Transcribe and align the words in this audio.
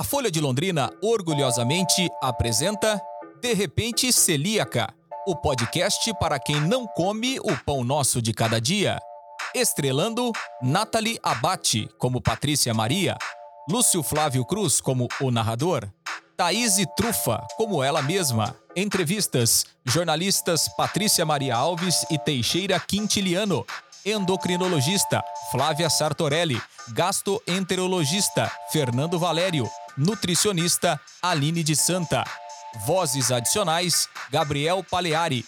A 0.00 0.02
Folha 0.02 0.30
de 0.30 0.40
Londrina 0.40 0.90
orgulhosamente 1.02 2.08
apresenta 2.22 2.98
De 3.42 3.52
Repente 3.52 4.10
Celíaca, 4.10 4.88
o 5.26 5.36
podcast 5.36 6.10
para 6.18 6.38
quem 6.38 6.58
não 6.58 6.86
come 6.86 7.38
o 7.38 7.54
pão 7.66 7.84
nosso 7.84 8.22
de 8.22 8.32
cada 8.32 8.58
dia. 8.58 8.98
Estrelando 9.54 10.32
Nathalie 10.62 11.18
Abate 11.22 11.86
como 11.98 12.18
Patrícia 12.18 12.72
Maria, 12.72 13.18
Lúcio 13.68 14.02
Flávio 14.02 14.42
Cruz 14.42 14.80
como 14.80 15.06
o 15.20 15.30
narrador, 15.30 15.86
Thaís 16.34 16.76
Trufa 16.96 17.46
como 17.58 17.84
ela 17.84 18.00
mesma. 18.00 18.56
Entrevistas: 18.74 19.66
jornalistas 19.84 20.66
Patrícia 20.78 21.26
Maria 21.26 21.56
Alves 21.56 22.06
e 22.10 22.18
Teixeira 22.18 22.80
Quintiliano 22.80 23.66
endocrinologista 24.04 25.22
Flávia 25.50 25.90
Sartorelli, 25.90 26.60
gastroenterologista 26.92 28.50
Fernando 28.70 29.18
Valério, 29.18 29.68
nutricionista 29.96 31.00
Aline 31.22 31.62
de 31.62 31.74
Santa. 31.76 32.24
Vozes 32.86 33.30
adicionais 33.30 34.08
Gabriel 34.30 34.84
Paleari. 34.88 35.44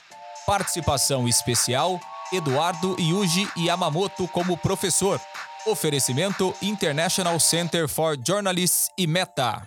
Participação 0.47 1.29
especial 1.29 2.01
Eduardo 2.33 2.97
Yuji 2.99 3.49
Yamamoto 3.57 4.27
como 4.29 4.57
professor. 4.57 5.21
Oferecimento 5.67 6.55
International 6.61 7.39
Center 7.39 7.89
for 7.89 8.17
Journalists 8.17 8.91
e 8.99 9.07
Meta. 9.07 9.67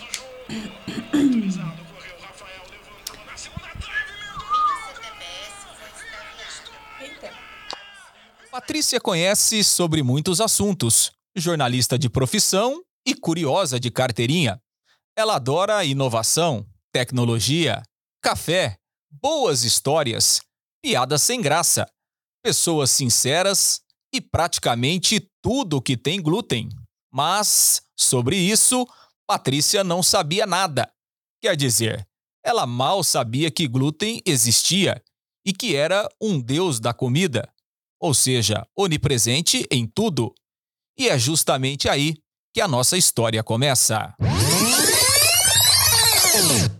Patrícia 8.81 8.99
conhece 8.99 9.63
sobre 9.63 10.01
muitos 10.01 10.41
assuntos, 10.41 11.11
jornalista 11.35 11.99
de 11.99 12.09
profissão 12.09 12.81
e 13.05 13.13
curiosa 13.13 13.79
de 13.79 13.91
carteirinha. 13.91 14.59
Ela 15.15 15.35
adora 15.35 15.85
inovação, 15.85 16.65
tecnologia, 16.91 17.83
café, 18.23 18.77
boas 19.21 19.63
histórias, 19.63 20.41
piadas 20.83 21.21
sem 21.21 21.39
graça, 21.39 21.85
pessoas 22.43 22.89
sinceras 22.89 23.81
e 24.11 24.19
praticamente 24.19 25.29
tudo 25.43 25.79
que 25.79 25.95
tem 25.95 26.19
glúten. 26.19 26.67
Mas, 27.13 27.83
sobre 27.95 28.35
isso, 28.35 28.87
Patrícia 29.27 29.83
não 29.83 30.01
sabia 30.01 30.47
nada. 30.47 30.91
Quer 31.39 31.55
dizer, 31.55 32.03
ela 32.43 32.65
mal 32.65 33.03
sabia 33.03 33.51
que 33.51 33.67
glúten 33.67 34.23
existia 34.25 34.99
e 35.45 35.53
que 35.53 35.75
era 35.75 36.09
um 36.19 36.41
deus 36.41 36.79
da 36.79 36.91
comida, 36.91 37.47
ou 38.01 38.15
seja, 38.15 38.65
onipresente 38.75 39.67
em 39.69 39.85
tudo. 39.85 40.33
E 40.97 41.07
é 41.07 41.19
justamente 41.19 41.87
aí 41.87 42.15
que 42.51 42.59
a 42.59 42.67
nossa 42.67 42.97
história 42.97 43.43
começa. 43.43 44.13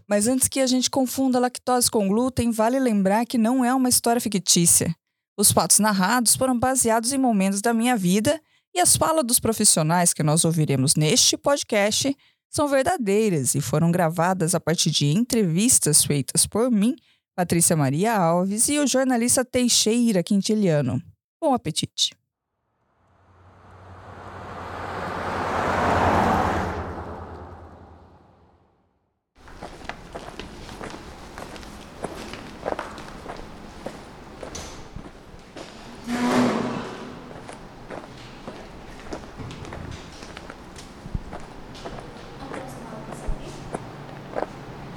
Mas 0.10 0.28
antes 0.28 0.48
que 0.48 0.60
a 0.60 0.68
gente 0.68 0.90
confunda 0.90 1.40
lactose 1.40 1.90
com 1.90 2.08
glúten, 2.08 2.52
vale 2.52 2.80
lembrar 2.80 3.26
que 3.26 3.38
não 3.38 3.64
é 3.64 3.74
uma 3.74 3.88
história 3.88 4.20
fictícia. 4.20 4.94
Os 5.38 5.52
fatos 5.52 5.80
narrados 5.80 6.36
foram 6.36 6.58
baseados 6.58 7.14
em 7.14 7.18
momentos 7.18 7.62
da 7.62 7.74
minha 7.74 7.96
vida 7.96 8.42
e 8.74 8.80
as 8.80 8.98
falas 8.98 9.26
dos 9.26 9.40
profissionais 9.40 10.14
que 10.14 10.24
nós 10.24 10.44
ouviremos 10.44 10.96
neste 10.96 11.38
podcast 11.38 12.16
são 12.50 12.68
verdadeiras 12.68 13.56
e 13.56 13.62
foram 13.62 13.92
gravadas 13.92 14.54
a 14.54 14.60
partir 14.60 14.92
de 14.92 15.06
entrevistas 15.06 16.04
feitas 16.04 16.46
por 16.46 16.70
mim, 16.70 16.96
Patrícia 17.34 17.78
Maria 17.78 18.14
Alves 18.14 18.68
e 18.68 18.78
o 18.78 18.86
jornalista 18.88 19.46
Teixeira 19.46 20.22
Quintiliano. 20.22 21.02
Bom 21.42 21.56
apetite! 21.56 22.12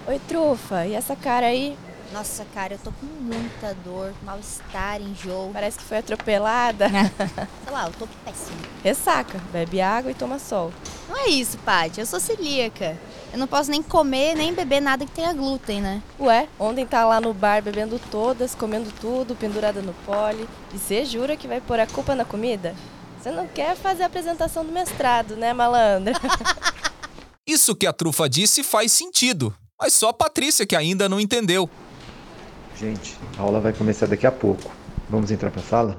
Oi, 0.06 0.18
trufa, 0.28 0.86
e 0.86 0.92
essa 0.92 1.16
cara 1.16 1.46
aí? 1.46 1.74
Nossa, 2.14 2.46
cara, 2.54 2.74
eu 2.74 2.78
tô 2.78 2.92
com 2.92 3.06
muita 3.06 3.74
dor, 3.84 4.14
mal-estar, 4.22 5.02
enjoo. 5.02 5.50
Parece 5.52 5.78
que 5.78 5.84
foi 5.84 5.98
atropelada. 5.98 6.86
Sei 7.64 7.72
lá, 7.72 7.86
eu 7.86 7.92
tô 7.92 8.06
péssima. 8.24 8.56
Ressaca, 8.84 9.40
bebe 9.50 9.80
água 9.80 10.12
e 10.12 10.14
toma 10.14 10.38
sol. 10.38 10.72
Não 11.08 11.16
é 11.16 11.26
isso, 11.26 11.58
Paty, 11.58 11.98
eu 11.98 12.06
sou 12.06 12.20
celíaca. 12.20 12.96
Eu 13.32 13.38
não 13.40 13.48
posso 13.48 13.68
nem 13.68 13.82
comer, 13.82 14.36
nem 14.36 14.54
beber 14.54 14.80
nada 14.80 15.04
que 15.04 15.10
tenha 15.10 15.32
glúten, 15.32 15.80
né? 15.80 16.00
Ué, 16.20 16.46
ontem 16.56 16.86
tá 16.86 17.04
lá 17.04 17.20
no 17.20 17.34
bar 17.34 17.60
bebendo 17.60 18.00
todas, 18.12 18.54
comendo 18.54 18.92
tudo, 19.00 19.34
pendurada 19.34 19.82
no 19.82 19.92
pole. 20.06 20.48
E 20.72 20.78
você 20.78 21.04
jura 21.04 21.36
que 21.36 21.48
vai 21.48 21.60
pôr 21.60 21.80
a 21.80 21.86
culpa 21.86 22.14
na 22.14 22.24
comida? 22.24 22.76
Você 23.20 23.32
não 23.32 23.48
quer 23.48 23.74
fazer 23.74 24.04
a 24.04 24.06
apresentação 24.06 24.64
do 24.64 24.70
mestrado, 24.70 25.34
né, 25.34 25.52
malandra? 25.52 26.14
Isso 27.44 27.74
que 27.74 27.88
a 27.88 27.92
trufa 27.92 28.28
disse 28.28 28.62
faz 28.62 28.92
sentido, 28.92 29.52
mas 29.80 29.92
só 29.94 30.10
a 30.10 30.14
Patrícia 30.14 30.64
que 30.64 30.76
ainda 30.76 31.08
não 31.08 31.18
entendeu. 31.18 31.68
Gente, 32.78 33.16
a 33.38 33.42
aula 33.42 33.60
vai 33.60 33.72
começar 33.72 34.06
daqui 34.06 34.26
a 34.26 34.32
pouco. 34.32 34.70
Vamos 35.08 35.30
entrar 35.30 35.50
pra 35.50 35.62
sala? 35.62 35.98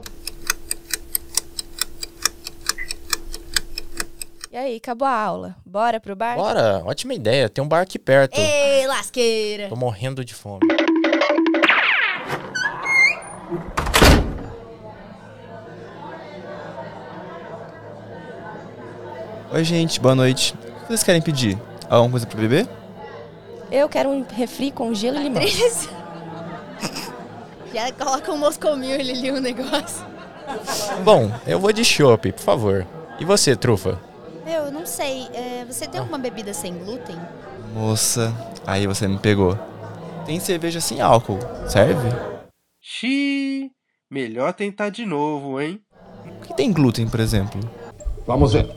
E 4.51 4.57
aí, 4.57 4.77
acabou 4.77 5.07
a 5.07 5.11
aula? 5.17 5.55
Bora 5.65 5.99
pro 5.99 6.15
bar? 6.15 6.35
Bora, 6.35 6.81
ótima 6.85 7.13
ideia. 7.13 7.49
Tem 7.49 7.63
um 7.63 7.67
bar 7.67 7.81
aqui 7.81 7.99
perto. 7.99 8.37
Ei, 8.39 8.87
lasqueira! 8.87 9.67
Tô 9.69 9.75
morrendo 9.75 10.23
de 10.23 10.33
fome. 10.33 10.61
Oi, 19.51 19.63
gente, 19.63 19.99
boa 19.99 20.15
noite. 20.15 20.53
O 20.53 20.81
que 20.81 20.87
vocês 20.87 21.03
querem 21.03 21.21
pedir? 21.21 21.57
Alguma 21.89 22.11
coisa 22.11 22.25
pra 22.25 22.39
beber? 22.39 22.67
Eu 23.71 23.87
quero 23.87 24.09
um 24.09 24.25
refri 24.27 24.71
com 24.71 24.93
gelo 24.93 25.17
e 25.17 25.23
limão. 25.23 25.41
Patrícia. 25.41 26.04
Já 27.75 27.91
coloca 27.91 28.31
um 28.31 28.37
moscomil 28.37 28.97
ali 28.97 29.29
o 29.31 29.41
negócio. 29.41 30.05
Bom, 31.03 31.29
eu 31.45 31.59
vou 31.59 31.73
de 31.73 31.83
chopp, 31.83 32.31
por 32.31 32.41
favor. 32.41 32.87
E 33.19 33.25
você, 33.25 33.53
trufa? 33.53 33.99
Eu 34.47 34.71
não 34.71 34.85
sei. 34.85 35.27
é, 35.33 35.65
você 35.65 35.85
tem 35.85 35.99
alguma 35.99 36.17
bebida 36.17 36.53
sem 36.53 36.73
glúten? 36.73 37.17
Moça, 37.73 38.33
aí 38.65 38.87
você 38.87 39.09
me 39.09 39.17
pegou. 39.19 39.59
Tem 40.25 40.39
cerveja 40.39 40.79
sem 40.79 41.01
álcool, 41.01 41.37
serve? 41.67 42.07
Xiii, 42.81 43.69
melhor 44.09 44.53
tentar 44.53 44.87
de 44.87 45.05
novo, 45.05 45.59
hein? 45.59 45.81
O 46.23 46.47
que 46.47 46.53
tem 46.53 46.71
glúten, 46.71 47.09
por 47.09 47.19
exemplo? 47.19 47.59
Vamos 48.25 48.53
ver. 48.53 48.73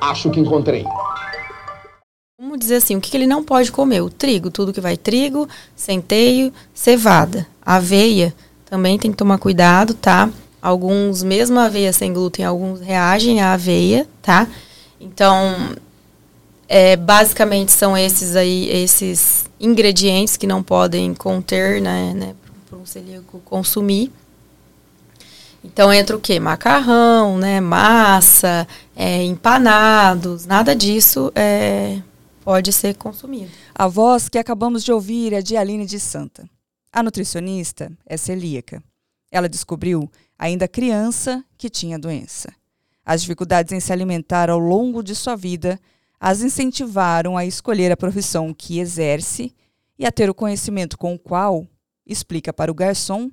Acho 0.00 0.30
que 0.30 0.38
encontrei. 0.38 0.84
Dizer 2.62 2.76
assim, 2.76 2.96
o 2.96 3.00
que, 3.00 3.10
que 3.10 3.16
ele 3.16 3.26
não 3.26 3.42
pode 3.42 3.72
comer? 3.72 4.00
O 4.02 4.08
trigo, 4.08 4.50
tudo 4.50 4.72
que 4.72 4.80
vai 4.80 4.96
trigo, 4.96 5.48
centeio, 5.74 6.52
cevada. 6.72 7.46
Aveia, 7.64 8.34
também 8.64 8.98
tem 8.98 9.10
que 9.10 9.16
tomar 9.16 9.38
cuidado, 9.38 9.94
tá? 9.94 10.30
Alguns, 10.60 11.22
mesmo 11.22 11.58
aveia 11.58 11.92
sem 11.92 12.12
glúten, 12.12 12.44
alguns 12.44 12.80
reagem 12.80 13.40
à 13.40 13.52
aveia, 13.54 14.06
tá? 14.22 14.46
Então, 15.00 15.74
é, 16.68 16.96
basicamente 16.96 17.72
são 17.72 17.96
esses 17.96 18.36
aí, 18.36 18.70
esses 18.70 19.44
ingredientes 19.60 20.36
que 20.36 20.46
não 20.46 20.62
podem 20.62 21.12
conter, 21.14 21.82
né, 21.82 22.14
né 22.14 22.34
para 22.68 22.78
um 22.78 22.86
celíaco 22.86 23.40
consumir. 23.44 24.10
Então 25.64 25.92
entra 25.92 26.16
o 26.16 26.20
quê? 26.20 26.40
Macarrão, 26.40 27.38
né? 27.38 27.60
Massa, 27.60 28.66
é, 28.96 29.22
empanados, 29.22 30.46
nada 30.46 30.74
disso 30.74 31.30
é, 31.34 31.98
pode 32.44 32.72
ser 32.72 32.94
consumido. 32.96 33.50
A 33.74 33.86
voz 33.88 34.28
que 34.28 34.38
acabamos 34.38 34.82
de 34.84 34.92
ouvir 34.92 35.32
é 35.32 35.42
de 35.42 35.56
Aline 35.56 35.86
de 35.86 35.98
Santa. 36.00 36.48
A 36.92 37.02
nutricionista 37.02 37.90
é 38.06 38.16
celíaca. 38.16 38.82
Ela 39.30 39.48
descobriu, 39.48 40.10
ainda 40.38 40.68
criança, 40.68 41.44
que 41.56 41.70
tinha 41.70 41.98
doença. 41.98 42.52
As 43.04 43.22
dificuldades 43.22 43.72
em 43.72 43.80
se 43.80 43.92
alimentar 43.92 44.50
ao 44.50 44.58
longo 44.58 45.02
de 45.02 45.14
sua 45.14 45.34
vida 45.36 45.80
as 46.20 46.40
incentivaram 46.42 47.36
a 47.36 47.44
escolher 47.44 47.90
a 47.90 47.96
profissão 47.96 48.54
que 48.54 48.78
exerce 48.78 49.52
e 49.98 50.06
a 50.06 50.12
ter 50.12 50.30
o 50.30 50.34
conhecimento 50.34 50.96
com 50.96 51.14
o 51.14 51.18
qual 51.18 51.66
explica 52.06 52.52
para 52.52 52.70
o 52.70 52.74
garçom 52.74 53.30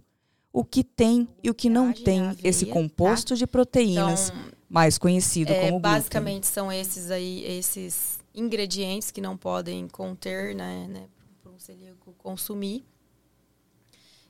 o 0.52 0.64
que 0.64 0.84
tem 0.84 1.28
e 1.44 1.50
o 1.50 1.54
que 1.54 1.70
não 1.70 1.94
tem 1.94 2.36
esse 2.44 2.66
composto 2.66 3.36
de 3.36 3.46
proteínas, 3.46 4.30
Então, 4.30 4.52
mais 4.68 4.98
conhecido 4.98 5.52
É, 5.52 5.60
como 5.60 5.74
glúten. 5.74 5.92
basicamente 5.92 6.48
são 6.48 6.72
esses 6.72 7.12
aí, 7.12 7.44
esses 7.46 8.19
ingredientes 8.34 9.12
que 9.12 9.22
não 9.22 9.38
podem 9.38 9.88
conter, 9.88 10.56
né, 10.56 10.88
né 10.88 11.08
para 11.42 11.52
um 11.52 11.60
celíaco 11.60 12.14
consumir. 12.18 12.86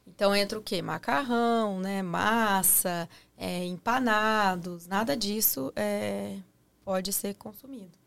Então 0.07 0.35
entra 0.35 0.57
o 0.57 0.61
quê? 0.61 0.81
Macarrão, 0.81 1.79
né, 1.79 2.01
massa, 2.01 3.07
é, 3.37 3.63
empanados, 3.65 4.87
nada 4.87 5.15
disso 5.15 5.71
é, 5.75 6.37
pode 6.83 7.13
ser 7.13 7.35
consumido, 7.35 7.97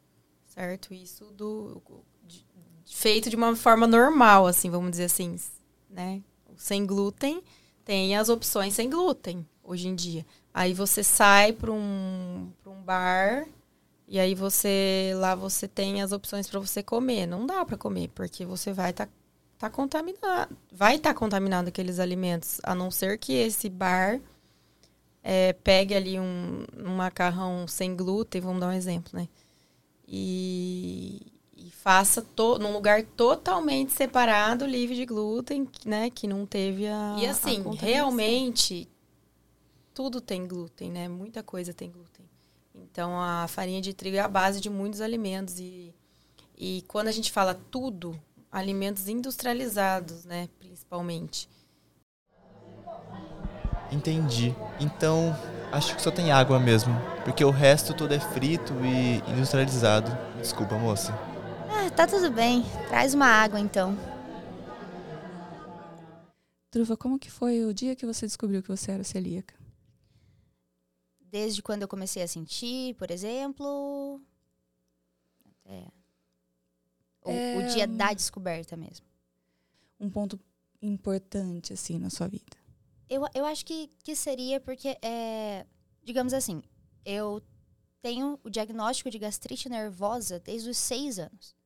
certo? 0.46 0.92
Isso 0.92 1.26
do 1.26 1.80
de- 2.26 2.44
feito 2.86 3.30
de 3.30 3.36
uma 3.36 3.54
forma 3.54 3.86
normal, 3.86 4.46
assim, 4.46 4.68
vamos 4.68 4.90
dizer 4.90 5.04
assim, 5.04 5.36
né? 5.88 6.22
Sem 6.56 6.84
glúten 6.84 7.42
tem 7.84 8.16
as 8.16 8.28
opções 8.28 8.74
sem 8.74 8.90
glúten 8.90 9.46
hoje 9.62 9.88
em 9.88 9.94
dia. 9.94 10.26
Aí 10.52 10.74
você 10.74 11.02
sai 11.02 11.52
para 11.52 11.72
um, 11.72 12.52
um 12.66 12.82
bar 12.82 13.46
e 14.12 14.20
aí 14.20 14.34
você 14.34 15.14
lá 15.16 15.34
você 15.34 15.66
tem 15.66 16.02
as 16.02 16.12
opções 16.12 16.46
para 16.46 16.60
você 16.60 16.82
comer. 16.82 17.24
Não 17.26 17.46
dá 17.46 17.64
para 17.64 17.78
comer 17.78 18.10
porque 18.14 18.44
você 18.44 18.70
vai 18.70 18.90
estar 18.90 19.08
tá, 19.58 19.70
contaminado, 19.70 20.54
vai 20.70 20.96
estar 20.96 21.14
contaminado 21.14 21.68
aqueles 21.68 21.98
alimentos, 21.98 22.60
a 22.62 22.74
não 22.74 22.90
ser 22.90 23.16
que 23.16 23.32
esse 23.32 23.70
bar 23.70 24.20
é, 25.22 25.54
pegue 25.54 25.94
ali 25.94 26.20
um, 26.20 26.66
um 26.76 26.94
macarrão 26.94 27.66
sem 27.66 27.96
glúten, 27.96 28.38
vamos 28.42 28.60
dar 28.60 28.68
um 28.68 28.72
exemplo, 28.72 29.18
né? 29.18 29.26
E, 30.06 31.32
e 31.56 31.70
faça 31.70 32.20
to, 32.20 32.58
num 32.58 32.74
lugar 32.74 33.02
totalmente 33.16 33.92
separado, 33.92 34.66
livre 34.66 34.94
de 34.94 35.06
glúten, 35.06 35.66
né? 35.86 36.10
Que 36.10 36.26
não 36.26 36.44
teve 36.44 36.86
a. 36.86 37.16
E 37.18 37.26
a 37.26 37.30
assim, 37.30 37.62
contaminação. 37.62 37.88
realmente, 37.88 38.86
tudo 39.94 40.20
tem 40.20 40.46
glúten, 40.46 40.90
né? 40.90 41.08
Muita 41.08 41.42
coisa 41.42 41.72
tem 41.72 41.90
glúten. 41.90 42.30
Então 42.74 43.20
a 43.20 43.46
farinha 43.48 43.80
de 43.80 43.92
trigo 43.92 44.16
é 44.16 44.20
a 44.20 44.28
base 44.28 44.60
de 44.60 44.70
muitos 44.70 45.00
alimentos 45.00 45.58
e, 45.58 45.94
e 46.56 46.84
quando 46.88 47.08
a 47.08 47.12
gente 47.12 47.30
fala 47.30 47.54
tudo, 47.70 48.18
alimentos 48.50 49.08
industrializados, 49.08 50.24
né, 50.24 50.48
principalmente. 50.58 51.48
Entendi. 53.90 54.54
Então, 54.80 55.36
acho 55.70 55.94
que 55.94 56.02
só 56.02 56.10
tem 56.10 56.32
água 56.32 56.58
mesmo. 56.58 56.94
Porque 57.24 57.44
o 57.44 57.50
resto 57.50 57.92
todo 57.94 58.12
é 58.12 58.18
frito 58.18 58.72
e 58.84 59.18
industrializado. 59.30 60.10
Desculpa, 60.38 60.76
moça. 60.76 61.12
Ah, 61.70 61.90
tá 61.90 62.06
tudo 62.06 62.30
bem. 62.30 62.64
Traz 62.88 63.12
uma 63.12 63.26
água 63.26 63.60
então. 63.60 63.96
Druva, 66.72 66.96
como 66.96 67.18
que 67.18 67.30
foi 67.30 67.66
o 67.66 67.74
dia 67.74 67.94
que 67.94 68.06
você 68.06 68.24
descobriu 68.24 68.62
que 68.62 68.68
você 68.68 68.92
era 68.92 69.04
celíaca? 69.04 69.54
Desde 71.32 71.62
quando 71.62 71.80
eu 71.80 71.88
comecei 71.88 72.22
a 72.22 72.28
sentir, 72.28 72.94
por 72.96 73.10
exemplo. 73.10 74.20
É. 75.64 75.86
O, 77.24 77.30
o 77.30 77.32
É, 77.32 77.66
dia 77.68 77.86
da 77.86 78.12
descoberta 78.12 78.76
mesmo. 78.76 79.06
Um 79.98 80.10
ponto 80.10 80.38
importante, 80.82 81.72
assim, 81.72 81.98
na 81.98 82.10
sua 82.10 82.28
vida. 82.28 82.54
Eu, 83.08 83.24
eu 83.34 83.46
acho 83.46 83.64
que, 83.64 83.90
que 84.04 84.14
seria 84.14 84.60
porque, 84.60 84.98
é, 85.00 85.64
digamos 86.04 86.34
assim, 86.34 86.62
eu 87.02 87.42
tenho 88.02 88.38
o 88.44 88.50
diagnóstico 88.50 89.08
de 89.10 89.18
gastrite 89.18 89.70
nervosa 89.70 90.38
desde 90.38 90.68
os 90.68 90.76
seis 90.76 91.18
anos. 91.18 91.56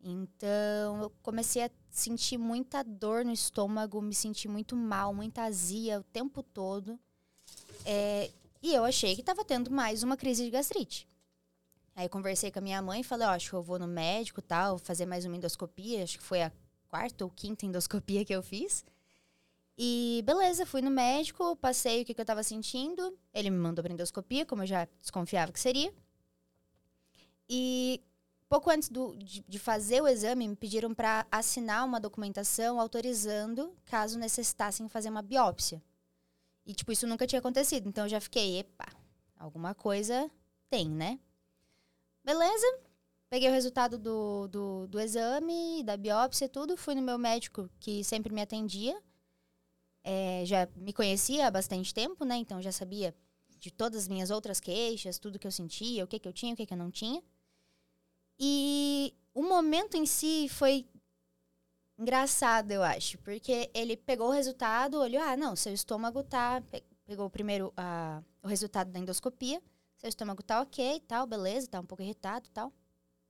Então, 0.00 1.02
eu 1.02 1.10
comecei 1.22 1.64
a 1.64 1.70
sentir 1.90 2.38
muita 2.38 2.84
dor 2.84 3.24
no 3.24 3.32
estômago, 3.32 4.00
me 4.00 4.14
senti 4.14 4.46
muito 4.46 4.76
mal, 4.76 5.12
muita 5.12 5.42
azia 5.42 5.98
o 5.98 6.04
tempo 6.04 6.40
todo. 6.40 7.00
É, 7.84 8.30
e 8.62 8.74
eu 8.74 8.84
achei 8.84 9.14
que 9.14 9.20
estava 9.22 9.44
tendo 9.44 9.70
mais 9.70 10.02
uma 10.02 10.16
crise 10.16 10.44
de 10.44 10.50
gastrite. 10.50 11.08
Aí 11.94 12.08
conversei 12.08 12.50
com 12.50 12.58
a 12.58 12.62
minha 12.62 12.82
mãe 12.82 13.00
e 13.00 13.04
falei, 13.04 13.26
ó, 13.26 13.30
acho 13.30 13.48
que 13.50 13.56
eu 13.56 13.62
vou 13.62 13.78
no 13.78 13.86
médico 13.86 14.42
tal, 14.42 14.78
fazer 14.78 15.06
mais 15.06 15.24
uma 15.24 15.36
endoscopia. 15.36 16.02
Acho 16.04 16.18
que 16.18 16.24
foi 16.24 16.42
a 16.42 16.52
quarta 16.88 17.24
ou 17.24 17.30
quinta 17.30 17.64
endoscopia 17.64 18.24
que 18.24 18.34
eu 18.34 18.42
fiz. 18.42 18.84
E 19.78 20.22
beleza, 20.24 20.64
fui 20.66 20.80
no 20.82 20.90
médico, 20.90 21.56
passei 21.56 22.02
o 22.02 22.04
que, 22.04 22.12
que 22.14 22.20
eu 22.20 22.24
tava 22.24 22.42
sentindo. 22.42 23.16
Ele 23.32 23.50
me 23.50 23.56
mandou 23.58 23.82
pra 23.82 23.92
endoscopia, 23.92 24.44
como 24.44 24.62
eu 24.62 24.66
já 24.66 24.86
desconfiava 25.00 25.52
que 25.52 25.60
seria. 25.60 25.92
E 27.48 28.00
pouco 28.48 28.70
antes 28.70 28.88
do- 28.88 29.16
de, 29.16 29.44
de 29.46 29.58
fazer 29.58 30.02
o 30.02 30.08
exame, 30.08 30.48
me 30.48 30.56
pediram 30.56 30.94
para 30.94 31.26
assinar 31.30 31.84
uma 31.84 32.00
documentação 32.00 32.80
autorizando 32.80 33.74
caso 33.84 34.18
necessitassem 34.18 34.88
fazer 34.88 35.08
uma 35.10 35.22
biópsia. 35.22 35.82
E, 36.66 36.74
tipo, 36.74 36.90
isso 36.90 37.06
nunca 37.06 37.26
tinha 37.26 37.38
acontecido. 37.38 37.88
Então 37.88 38.04
eu 38.04 38.08
já 38.08 38.20
fiquei, 38.20 38.58
epa, 38.58 38.86
alguma 39.36 39.74
coisa 39.74 40.28
tem, 40.68 40.88
né? 40.88 41.20
Beleza. 42.24 42.66
Peguei 43.30 43.48
o 43.48 43.52
resultado 43.52 43.98
do, 43.98 44.48
do, 44.48 44.86
do 44.88 45.00
exame, 45.00 45.82
da 45.84 45.96
biópsia 45.96 46.48
tudo. 46.48 46.76
Fui 46.76 46.94
no 46.94 47.02
meu 47.02 47.16
médico, 47.16 47.70
que 47.78 48.02
sempre 48.02 48.32
me 48.32 48.42
atendia. 48.42 49.00
É, 50.02 50.42
já 50.44 50.68
me 50.76 50.92
conhecia 50.92 51.46
há 51.46 51.50
bastante 51.50 51.94
tempo, 51.94 52.24
né? 52.24 52.36
Então 52.36 52.60
já 52.60 52.72
sabia 52.72 53.14
de 53.58 53.70
todas 53.70 54.02
as 54.02 54.08
minhas 54.08 54.30
outras 54.30 54.60
queixas, 54.60 55.18
tudo 55.18 55.38
que 55.38 55.46
eu 55.46 55.50
sentia, 55.50 56.04
o 56.04 56.06
que, 56.06 56.18
que 56.18 56.28
eu 56.28 56.32
tinha, 56.32 56.54
o 56.54 56.56
que, 56.56 56.66
que 56.66 56.72
eu 56.72 56.78
não 56.78 56.90
tinha. 56.90 57.22
E 58.38 59.14
o 59.34 59.42
momento 59.42 59.96
em 59.96 60.06
si 60.06 60.48
foi 60.48 60.86
engraçado, 61.98 62.70
eu 62.70 62.82
acho, 62.82 63.18
porque 63.18 63.70
ele 63.74 63.96
pegou 63.96 64.28
o 64.28 64.32
resultado, 64.32 64.98
olhou, 65.00 65.22
ah, 65.22 65.36
não, 65.36 65.56
seu 65.56 65.72
estômago 65.72 66.22
tá. 66.22 66.60
pe- 66.70 66.84
Pegou 67.06 67.30
primeiro 67.30 67.72
a, 67.76 68.20
o 68.42 68.48
resultado 68.48 68.90
da 68.90 68.98
endoscopia, 68.98 69.62
seu 69.96 70.08
estômago 70.08 70.42
tá 70.42 70.60
ok, 70.60 70.98
tal, 71.06 71.24
beleza, 71.24 71.68
tá 71.68 71.78
um 71.78 71.86
pouco 71.86 72.02
irritado 72.02 72.48
tal. 72.50 72.72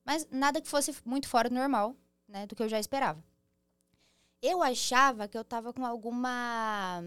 Mas 0.04 0.26
nada 0.30 0.60
que 0.62 0.68
fosse 0.68 0.94
muito 1.04 1.28
fora 1.28 1.50
do 1.50 1.54
normal, 1.54 1.94
né, 2.28 2.46
do 2.46 2.56
que 2.56 2.62
eu 2.62 2.68
já 2.70 2.80
esperava. 2.80 3.22
Eu 4.40 4.62
achava 4.62 5.28
que 5.28 5.36
eu 5.36 5.44
tava 5.44 5.72
com 5.74 5.84
alguma 5.84 7.02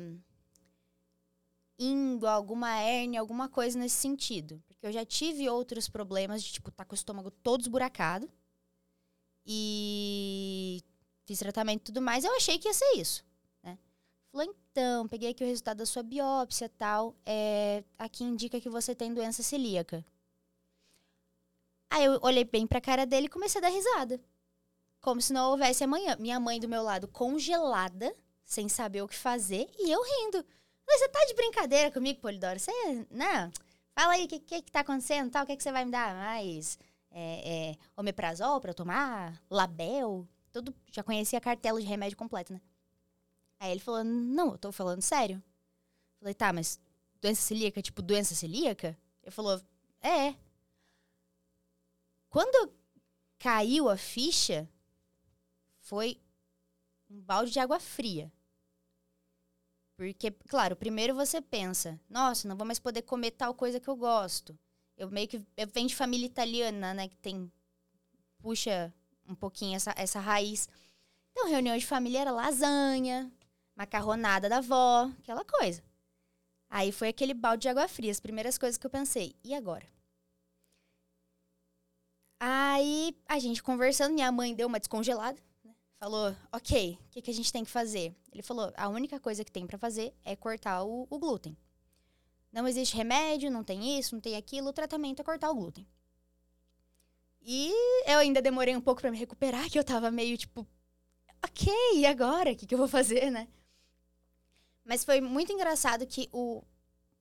íngua, 1.80 2.32
alguma 2.32 2.76
hérnia, 2.78 3.20
alguma 3.20 3.48
coisa 3.50 3.78
nesse 3.80 3.96
sentido. 3.96 4.62
Porque 4.68 4.86
eu 4.86 4.92
já 4.92 5.06
tive 5.06 5.50
outros 5.50 5.88
problemas 5.90 6.44
de, 6.44 6.52
tipo, 6.54 6.72
tá 6.72 6.86
com 6.86 6.94
o 6.94 6.96
estômago 6.96 7.32
todo 7.32 7.62
esburacado. 7.62 8.30
E 9.46 10.84
fiz 11.30 11.38
tratamento 11.38 11.82
e 11.82 11.86
tudo 11.86 12.02
mais. 12.02 12.24
Eu 12.24 12.36
achei 12.36 12.58
que 12.58 12.68
ia 12.68 12.74
ser 12.74 12.92
isso, 12.96 13.24
né? 13.62 13.78
Falou, 14.32 14.48
então, 14.48 15.08
peguei 15.08 15.30
aqui 15.30 15.44
o 15.44 15.48
resultado 15.48 15.78
da 15.78 15.86
sua 15.86 16.02
biópsia 16.02 16.66
e 16.66 16.70
tal. 16.70 17.16
É, 17.24 17.84
aqui 18.00 18.24
indica 18.24 18.60
que 18.60 18.70
você 18.70 18.96
tem 18.96 19.14
doença 19.14 19.44
celíaca. 19.44 20.04
Aí 21.92 22.06
eu 22.06 22.20
olhei 22.24 22.44
bem 22.44 22.66
pra 22.66 22.82
cara 22.82 23.06
dele 23.06 23.28
e 23.28 23.30
comecei 23.30 23.60
a 23.60 23.62
dar 23.62 23.70
risada. 23.70 24.20
Como 25.00 25.22
se 25.22 25.32
não 25.32 25.52
houvesse 25.52 25.84
amanhã. 25.84 26.16
Minha 26.20 26.40
mãe 26.40 26.60
do 26.60 26.68
meu 26.68 26.82
lado 26.82 27.08
congelada, 27.08 28.16
sem 28.44 28.68
saber 28.68 29.04
o 29.04 29.08
que 29.08 29.16
fazer, 29.16 29.70
e 29.78 29.92
eu 29.92 30.02
rindo. 30.02 30.44
Você 30.88 31.10
tá 31.10 31.24
de 31.28 31.36
brincadeira 31.36 31.92
comigo, 31.92 32.20
Polidoro? 32.20 32.60
Você, 32.60 32.72
não, 33.12 33.52
fala 33.94 34.14
aí, 34.14 34.26
o 34.26 34.28
que, 34.28 34.40
que 34.40 34.64
que 34.64 34.72
tá 34.72 34.80
acontecendo, 34.80 35.30
tal? 35.30 35.44
O 35.44 35.46
que, 35.46 35.56
que 35.56 35.62
você 35.62 35.72
vai 35.72 35.86
me 35.86 35.92
dar? 35.92 36.16
Mais 36.16 36.80
é, 37.12 37.70
é, 37.70 37.76
omeprazol 37.96 38.60
pra 38.60 38.74
tomar? 38.74 39.40
Label? 39.48 40.28
Tudo, 40.52 40.74
já 40.92 41.04
conhecia 41.04 41.38
a 41.38 41.42
cartela 41.42 41.80
de 41.80 41.88
remédio 41.88 42.18
completo, 42.18 42.54
né? 42.54 42.62
Aí 43.60 43.72
ele 43.72 43.80
falou, 43.80 44.04
não, 44.04 44.52
eu 44.54 44.58
tô 44.58 44.72
falando 44.72 45.02
sério. 45.02 45.42
Falei, 46.20 46.34
tá, 46.34 46.52
mas 46.52 46.80
doença 47.22 47.42
celíaca, 47.42 47.82
tipo 47.82 48.02
doença 48.02 48.34
celíaca? 48.34 48.98
Ele 49.22 49.32
falou, 49.32 49.62
é. 50.02 50.36
Quando 52.30 52.74
caiu 53.38 53.90
a 53.90 53.98
ficha, 53.98 54.70
foi 55.80 56.20
um 57.10 57.22
balde 57.22 57.52
de 57.52 57.60
água 57.60 57.80
fria. 57.80 58.32
Porque, 59.96 60.32
claro, 60.32 60.76
primeiro 60.76 61.14
você 61.14 61.42
pensa, 61.42 62.00
nossa, 62.10 62.48
não 62.48 62.56
vou 62.56 62.66
mais 62.66 62.80
poder 62.80 63.02
comer 63.02 63.32
tal 63.32 63.54
coisa 63.54 63.80
que 63.80 63.90
eu 63.90 63.98
gosto. 63.98 64.58
Eu 64.96 65.10
meio 65.10 65.28
que 65.28 65.46
eu 65.58 65.68
venho 65.68 65.88
de 65.88 65.96
família 65.96 66.26
italiana, 66.26 66.94
né, 66.94 67.08
que 67.08 67.18
tem 67.18 67.52
puxa 68.38 68.94
um 69.30 69.36
pouquinho 69.36 69.76
essa, 69.76 69.94
essa 69.96 70.20
raiz. 70.20 70.68
Então, 71.32 71.48
reunião 71.48 71.78
de 71.78 71.86
família 71.86 72.22
era 72.22 72.32
lasanha, 72.32 73.32
macarronada 73.76 74.50
da 74.50 74.58
avó, 74.58 75.10
aquela 75.20 75.46
coisa. 75.46 75.84
Aí 76.70 76.92
foi 76.92 77.10
aquele 77.10 77.34
balde 77.34 77.64
de 77.64 77.70
água 77.70 77.88
fria, 77.88 78.12
as 78.12 78.20
primeiras 78.20 78.58
coisas 78.58 78.78
que 78.78 78.86
eu 78.86 78.92
pensei. 78.92 79.36
E 79.44 79.54
agora? 79.54 79.88
Aí 82.40 83.16
a 83.28 83.40
gente 83.40 83.62
conversando, 83.62 84.14
minha 84.14 84.32
mãe 84.32 84.56
deu 84.56 84.68
uma 84.68 84.80
descongelada, 84.80 85.40
né? 85.64 85.74
falou: 86.00 86.36
Ok, 86.52 86.98
o 87.02 87.10
que, 87.10 87.22
que 87.22 87.32
a 87.32 87.34
gente 87.34 87.52
tem 87.52 87.66
que 87.66 87.72
fazer? 87.72 88.16
Ele 88.32 88.42
falou: 88.42 88.72
A 88.78 88.88
única 88.88 89.20
coisa 89.20 89.44
que 89.44 89.52
tem 89.52 89.68
para 89.68 89.78
fazer 89.78 90.14
é 90.24 90.36
cortar 90.36 90.84
o, 90.84 91.08
o 91.10 91.20
glúten. 91.20 91.58
Não 92.52 92.68
existe 92.68 92.96
remédio, 92.96 93.52
não 93.52 93.64
tem 93.64 94.00
isso, 94.00 94.16
não 94.16 94.22
tem 94.22 94.36
aquilo, 94.36 94.70
o 94.70 94.74
tratamento 94.74 95.20
é 95.20 95.24
cortar 95.24 95.52
o 95.52 95.56
glúten. 95.56 95.86
E 97.52 97.74
eu 98.06 98.20
ainda 98.20 98.44
demorei 98.44 98.76
um 98.76 98.82
pouco 98.82 99.02
para 99.02 99.10
me 99.10 99.18
recuperar, 99.18 99.68
que 99.72 99.80
eu 99.80 99.84
tava 99.84 100.12
meio 100.12 100.38
tipo, 100.38 100.68
ok, 101.44 101.74
e 101.96 102.06
agora? 102.06 102.52
O 102.52 102.56
que, 102.56 102.68
que 102.68 102.76
eu 102.76 102.78
vou 102.78 102.88
fazer, 102.88 103.32
né? 103.32 103.48
Mas 104.86 105.04
foi 105.04 105.20
muito 105.20 105.52
engraçado 105.52 106.06
que 106.06 106.30
o 106.32 106.64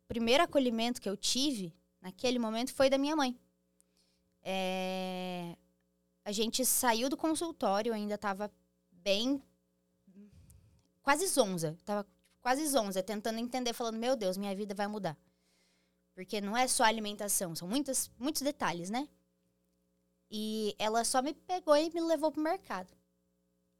primeiro 0.06 0.44
acolhimento 0.44 1.00
que 1.00 1.08
eu 1.08 1.16
tive 1.16 1.74
naquele 1.98 2.38
momento 2.38 2.74
foi 2.74 2.90
da 2.90 2.98
minha 2.98 3.16
mãe. 3.16 3.40
É... 4.42 5.56
A 6.22 6.30
gente 6.30 6.62
saiu 6.62 7.08
do 7.08 7.16
consultório, 7.16 7.94
ainda 7.94 8.18
tava 8.18 8.52
bem. 8.92 9.42
quase 11.00 11.26
zonza. 11.26 11.74
Tava 11.86 12.06
quase 12.42 12.66
zonza, 12.66 13.02
tentando 13.02 13.38
entender, 13.38 13.72
falando: 13.72 13.96
Meu 13.96 14.14
Deus, 14.14 14.36
minha 14.36 14.54
vida 14.54 14.74
vai 14.74 14.88
mudar. 14.88 15.16
Porque 16.14 16.38
não 16.38 16.54
é 16.54 16.68
só 16.68 16.84
alimentação, 16.84 17.56
são 17.56 17.66
muitos, 17.66 18.10
muitos 18.18 18.42
detalhes, 18.42 18.90
né? 18.90 19.08
E 20.30 20.74
ela 20.78 21.04
só 21.04 21.22
me 21.22 21.32
pegou 21.32 21.76
e 21.76 21.90
me 21.90 22.00
levou 22.00 22.30
pro 22.30 22.42
mercado. 22.42 22.92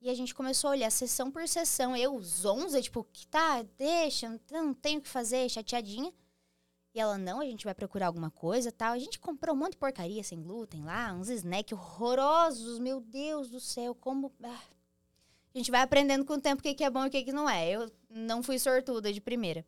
E 0.01 0.09
a 0.09 0.15
gente 0.15 0.35
começou 0.35 0.69
a 0.69 0.71
olhar 0.73 0.91
sessão 0.91 1.31
por 1.31 1.47
sessão. 1.49 1.97
Eu, 1.97 2.21
zonza, 2.23 2.81
tipo, 2.81 3.05
que 3.13 3.27
tá, 3.27 3.63
deixa, 3.77 4.41
não, 4.51 4.73
tenho 4.73 5.01
o 5.01 5.03
que 5.03 5.09
fazer, 5.09 5.49
chateadinha. 5.49 6.13
E 6.95 7.01
ela, 7.01 7.19
não, 7.19 7.41
a 7.41 7.45
gente 7.45 7.65
vai 7.65 7.75
procurar 7.75 8.07
alguma 8.07 8.31
coisa 8.31 8.73
tal. 8.73 8.93
A 8.93 8.99
gente 8.99 9.19
comprou 9.19 9.55
um 9.55 9.59
monte 9.59 9.73
de 9.73 9.79
porcaria 9.79 10.23
sem 10.23 10.41
glúten 10.41 10.85
lá, 10.85 11.13
uns 11.13 11.29
snacks 11.29 11.73
horrorosos, 11.73 12.79
meu 12.79 13.01
Deus 13.01 13.51
do 13.51 13.61
céu, 13.61 13.95
como. 13.95 14.33
Ah. 14.43 14.61
A 15.55 15.59
gente 15.59 15.71
vai 15.71 15.81
aprendendo 15.81 16.25
com 16.25 16.35
o 16.35 16.41
tempo 16.41 16.61
o 16.61 16.63
que, 16.63 16.75
que 16.75 16.85
é 16.85 16.91
bom 16.91 17.05
e 17.05 17.09
o 17.09 17.11
que, 17.11 17.25
que 17.25 17.33
não 17.33 17.49
é. 17.49 17.69
Eu 17.69 17.91
não 18.09 18.43
fui 18.43 18.59
sortuda 18.59 19.13
de 19.13 19.21
primeira. 19.21 19.67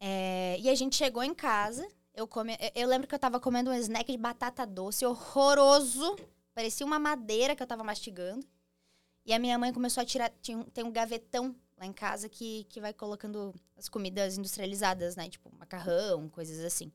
É, 0.00 0.56
e 0.60 0.70
a 0.70 0.74
gente 0.74 0.96
chegou 0.96 1.22
em 1.22 1.34
casa. 1.34 1.86
Eu, 2.18 2.26
come, 2.26 2.58
eu 2.74 2.88
lembro 2.88 3.06
que 3.06 3.14
eu 3.14 3.18
tava 3.18 3.38
comendo 3.38 3.70
um 3.70 3.74
snack 3.74 4.10
de 4.10 4.18
batata 4.18 4.66
doce 4.66 5.06
horroroso. 5.06 6.16
Parecia 6.52 6.84
uma 6.84 6.98
madeira 6.98 7.54
que 7.54 7.62
eu 7.62 7.66
tava 7.66 7.84
mastigando. 7.84 8.44
E 9.24 9.32
a 9.32 9.38
minha 9.38 9.56
mãe 9.56 9.72
começou 9.72 10.00
a 10.02 10.04
tirar. 10.04 10.28
Tinha, 10.42 10.64
tem 10.74 10.82
um 10.82 10.90
gavetão 10.90 11.54
lá 11.76 11.86
em 11.86 11.92
casa 11.92 12.28
que, 12.28 12.64
que 12.64 12.80
vai 12.80 12.92
colocando 12.92 13.54
as 13.76 13.88
comidas 13.88 14.36
industrializadas, 14.36 15.14
né? 15.14 15.28
Tipo 15.28 15.48
macarrão, 15.56 16.28
coisas 16.28 16.58
assim. 16.64 16.90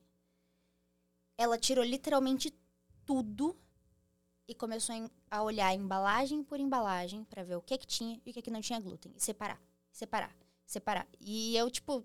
Ela 1.38 1.56
tirou 1.56 1.82
literalmente 1.82 2.54
tudo 3.06 3.56
e 4.46 4.54
começou 4.54 4.94
a 5.30 5.42
olhar 5.42 5.74
embalagem 5.74 6.44
por 6.44 6.60
embalagem 6.60 7.24
para 7.24 7.42
ver 7.42 7.56
o 7.56 7.62
que 7.62 7.78
que 7.78 7.86
tinha 7.86 8.20
e 8.26 8.30
o 8.30 8.34
que 8.34 8.42
que 8.42 8.50
não 8.50 8.60
tinha 8.60 8.78
glúten. 8.78 9.10
E 9.16 9.22
separar, 9.22 9.58
separar, 9.90 10.36
separar. 10.66 11.08
E 11.18 11.56
eu, 11.56 11.70
tipo. 11.70 12.04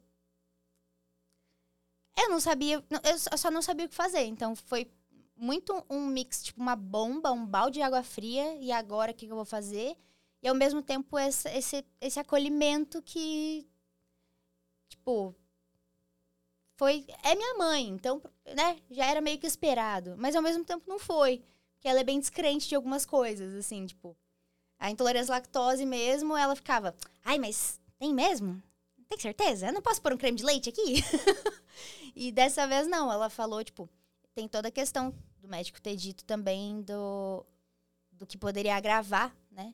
Eu 2.19 2.29
não 2.29 2.39
sabia. 2.39 2.83
Eu 3.03 3.37
só 3.37 3.49
não 3.49 3.61
sabia 3.61 3.85
o 3.85 3.89
que 3.89 3.95
fazer. 3.95 4.23
Então 4.25 4.55
foi 4.55 4.91
muito 5.37 5.85
um 5.89 6.05
mix, 6.05 6.43
tipo 6.43 6.61
uma 6.61 6.75
bomba, 6.75 7.31
um 7.31 7.45
balde 7.45 7.75
de 7.75 7.81
água 7.81 8.03
fria. 8.03 8.55
E 8.59 8.71
agora 8.71 9.11
o 9.11 9.15
que, 9.15 9.25
eu 9.25 9.35
vou 9.35 9.45
fazer? 9.45 9.95
E 10.41 10.47
ao 10.47 10.55
mesmo 10.55 10.81
tempo 10.81 11.17
esse, 11.17 11.47
esse, 11.49 11.85
esse 12.01 12.19
acolhimento 12.19 13.01
que. 13.01 13.65
Tipo. 14.89 15.33
Foi. 16.75 17.05
É 17.23 17.35
minha 17.35 17.55
mãe, 17.55 17.87
então, 17.87 18.21
né? 18.55 18.77
Já 18.91 19.05
era 19.05 19.21
meio 19.21 19.39
que 19.39 19.47
esperado. 19.47 20.15
Mas 20.17 20.35
ao 20.35 20.41
mesmo 20.41 20.65
tempo 20.65 20.83
não 20.87 20.99
foi. 20.99 21.41
Porque 21.73 21.87
ela 21.87 22.01
é 22.01 22.03
bem 22.03 22.19
descrente 22.19 22.67
de 22.67 22.75
algumas 22.75 23.05
coisas, 23.05 23.53
assim, 23.55 23.85
tipo. 23.85 24.17
A 24.77 24.89
intolerância 24.89 25.33
à 25.33 25.37
lactose 25.37 25.85
mesmo, 25.85 26.35
ela 26.35 26.55
ficava. 26.55 26.95
Ai, 27.23 27.37
mas 27.37 27.79
tem 27.97 28.13
mesmo? 28.13 28.61
Tem 29.09 29.19
certeza? 29.19 29.65
Eu 29.65 29.73
não 29.73 29.81
posso 29.81 30.01
pôr 30.01 30.13
um 30.13 30.17
creme 30.17 30.37
de 30.37 30.45
leite 30.45 30.69
aqui? 30.69 31.03
e 32.15 32.31
dessa 32.31 32.67
vez 32.67 32.87
não, 32.87 33.11
ela 33.11 33.27
falou, 33.27 33.63
tipo, 33.63 33.89
tem 34.35 34.47
toda 34.47 34.67
a 34.67 34.71
questão 34.71 35.13
do 35.39 35.47
médico 35.47 35.81
ter 35.81 35.95
dito 35.95 36.23
também 36.23 36.81
do, 36.83 37.43
do 38.11 38.27
que 38.27 38.37
poderia 38.37 38.75
agravar, 38.75 39.35
né? 39.49 39.73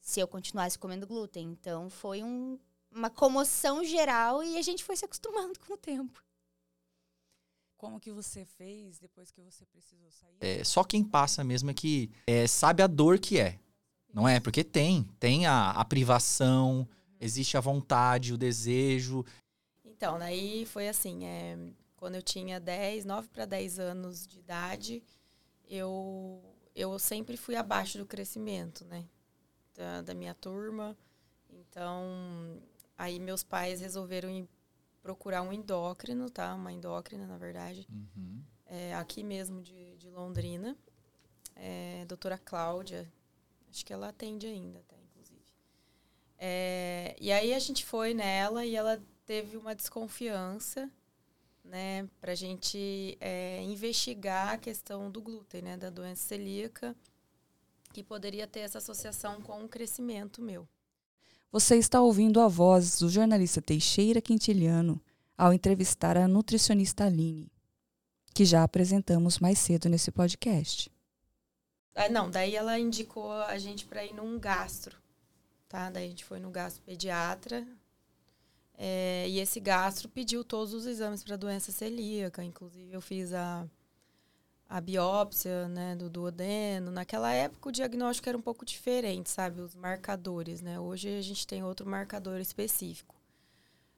Se 0.00 0.20
eu 0.20 0.28
continuasse 0.28 0.78
comendo 0.78 1.06
glúten. 1.06 1.48
Então 1.50 1.88
foi 1.88 2.22
um, 2.22 2.58
uma 2.90 3.08
comoção 3.08 3.82
geral 3.82 4.44
e 4.44 4.58
a 4.58 4.62
gente 4.62 4.84
foi 4.84 4.94
se 4.94 5.06
acostumando 5.06 5.58
com 5.66 5.72
o 5.72 5.78
tempo. 5.78 6.22
Como 7.78 7.98
que 7.98 8.12
você 8.12 8.44
fez 8.44 8.98
depois 8.98 9.30
que 9.30 9.40
você 9.40 9.64
precisou 9.64 10.10
sair? 10.10 10.36
É, 10.40 10.64
só 10.64 10.84
quem 10.84 11.02
passa 11.02 11.42
mesmo 11.42 11.70
é 11.70 11.74
que 11.74 12.10
é, 12.26 12.46
sabe 12.46 12.82
a 12.82 12.86
dor 12.86 13.18
que 13.18 13.38
é. 13.38 13.58
Não 14.12 14.28
é? 14.28 14.38
Porque 14.38 14.62
tem. 14.62 15.04
Tem 15.18 15.46
a, 15.46 15.70
a 15.70 15.84
privação, 15.84 16.88
existe 17.20 17.56
a 17.56 17.60
vontade, 17.60 18.32
o 18.32 18.38
desejo. 18.38 19.24
Então, 19.84 20.18
daí 20.18 20.66
foi 20.66 20.88
assim, 20.88 21.24
é, 21.24 21.58
quando 21.96 22.16
eu 22.16 22.22
tinha 22.22 22.60
10, 22.60 23.04
9 23.04 23.28
para 23.28 23.44
10 23.44 23.78
anos 23.78 24.26
de 24.26 24.38
idade, 24.38 25.02
eu, 25.68 26.42
eu 26.74 26.98
sempre 26.98 27.36
fui 27.36 27.56
abaixo 27.56 27.98
do 27.98 28.06
crescimento, 28.06 28.84
né? 28.84 29.06
Da, 29.74 30.02
da 30.02 30.14
minha 30.14 30.34
turma. 30.34 30.96
Então, 31.50 32.60
aí 32.96 33.18
meus 33.18 33.42
pais 33.42 33.80
resolveram 33.80 34.46
procurar 35.02 35.42
um 35.42 35.52
endócrino, 35.52 36.28
tá? 36.30 36.54
Uma 36.54 36.72
endócrina, 36.72 37.26
na 37.26 37.38
verdade. 37.38 37.86
Uhum. 37.90 38.42
É, 38.66 38.94
aqui 38.94 39.22
mesmo 39.22 39.62
de, 39.62 39.96
de 39.96 40.10
Londrina. 40.10 40.76
É, 41.54 42.04
doutora 42.06 42.36
Cláudia. 42.36 43.10
Acho 43.70 43.84
que 43.84 43.92
ela 43.92 44.08
atende 44.08 44.46
ainda, 44.46 44.82
tá? 44.86 44.95
É, 46.38 47.16
e 47.20 47.32
aí 47.32 47.54
a 47.54 47.58
gente 47.58 47.84
foi 47.84 48.14
nela 48.14 48.64
e 48.64 48.76
ela 48.76 49.00
teve 49.24 49.56
uma 49.56 49.74
desconfiança, 49.74 50.90
né? 51.64 52.08
Pra 52.20 52.34
gente 52.34 53.16
é, 53.20 53.62
investigar 53.62 54.54
a 54.54 54.58
questão 54.58 55.10
do 55.10 55.20
glúten, 55.20 55.62
né? 55.62 55.76
Da 55.76 55.90
doença 55.90 56.22
celíaca. 56.22 56.94
Que 57.92 58.02
poderia 58.02 58.46
ter 58.46 58.60
essa 58.60 58.78
associação 58.78 59.40
com 59.40 59.64
o 59.64 59.68
crescimento 59.68 60.42
meu. 60.42 60.68
Você 61.50 61.76
está 61.76 62.00
ouvindo 62.00 62.40
a 62.40 62.48
voz 62.48 62.98
do 62.98 63.08
jornalista 63.08 63.62
Teixeira 63.62 64.20
Quintiliano 64.20 65.00
ao 65.38 65.52
entrevistar 65.52 66.16
a 66.16 66.28
nutricionista 66.28 67.04
Aline, 67.04 67.50
que 68.34 68.44
já 68.44 68.62
apresentamos 68.62 69.38
mais 69.38 69.58
cedo 69.58 69.88
nesse 69.88 70.10
podcast. 70.10 70.90
Ah, 71.94 72.08
não, 72.10 72.30
daí 72.30 72.54
ela 72.54 72.78
indicou 72.78 73.32
a 73.32 73.56
gente 73.56 73.86
para 73.86 74.04
ir 74.04 74.12
num 74.12 74.38
gastro, 74.38 74.98
tá? 75.68 75.90
Daí 75.90 76.06
a 76.06 76.08
gente 76.08 76.24
foi 76.24 76.38
no 76.38 76.50
gastro 76.50 76.82
pediatra 76.82 77.66
é, 78.78 79.26
e 79.28 79.38
esse 79.38 79.58
gastro 79.58 80.08
pediu 80.08 80.44
todos 80.44 80.74
os 80.74 80.86
exames 80.86 81.24
para 81.24 81.36
doença 81.36 81.72
celíaca, 81.72 82.44
inclusive 82.44 82.92
eu 82.92 83.00
fiz 83.00 83.32
a 83.32 83.66
a 84.68 84.80
biópsia, 84.80 85.68
né, 85.68 85.94
do 85.94 86.10
duodeno. 86.10 86.90
Naquela 86.90 87.32
época 87.32 87.68
o 87.68 87.72
diagnóstico 87.72 88.28
era 88.28 88.36
um 88.36 88.42
pouco 88.42 88.64
diferente, 88.64 89.30
sabe, 89.30 89.60
os 89.60 89.74
marcadores, 89.74 90.60
né? 90.60 90.78
Hoje 90.80 91.08
a 91.08 91.22
gente 91.22 91.46
tem 91.46 91.62
outro 91.62 91.88
marcador 91.88 92.40
específico. 92.40 93.14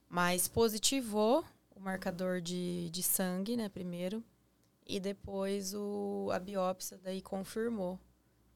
Mas 0.08 0.46
positivou 0.48 1.44
o 1.75 1.80
marcador 1.80 2.40
de, 2.40 2.90
de 2.90 3.02
sangue, 3.02 3.56
né, 3.56 3.68
primeiro, 3.68 4.22
e 4.87 4.98
depois 4.98 5.75
o, 5.75 6.28
a 6.32 6.38
biópsia 6.38 6.98
daí 7.02 7.20
confirmou 7.22 7.98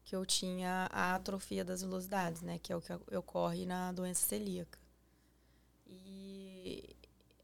que 0.03 0.15
eu 0.15 0.25
tinha 0.25 0.87
a 0.91 1.15
atrofia 1.15 1.63
das 1.63 1.81
velocidades, 1.81 2.41
né, 2.41 2.59
que 2.59 2.71
é 2.73 2.75
o 2.75 2.81
que 2.81 2.93
ocorre 3.15 3.65
na 3.65 3.91
doença 3.91 4.25
celíaca. 4.25 4.79
E 5.87 6.95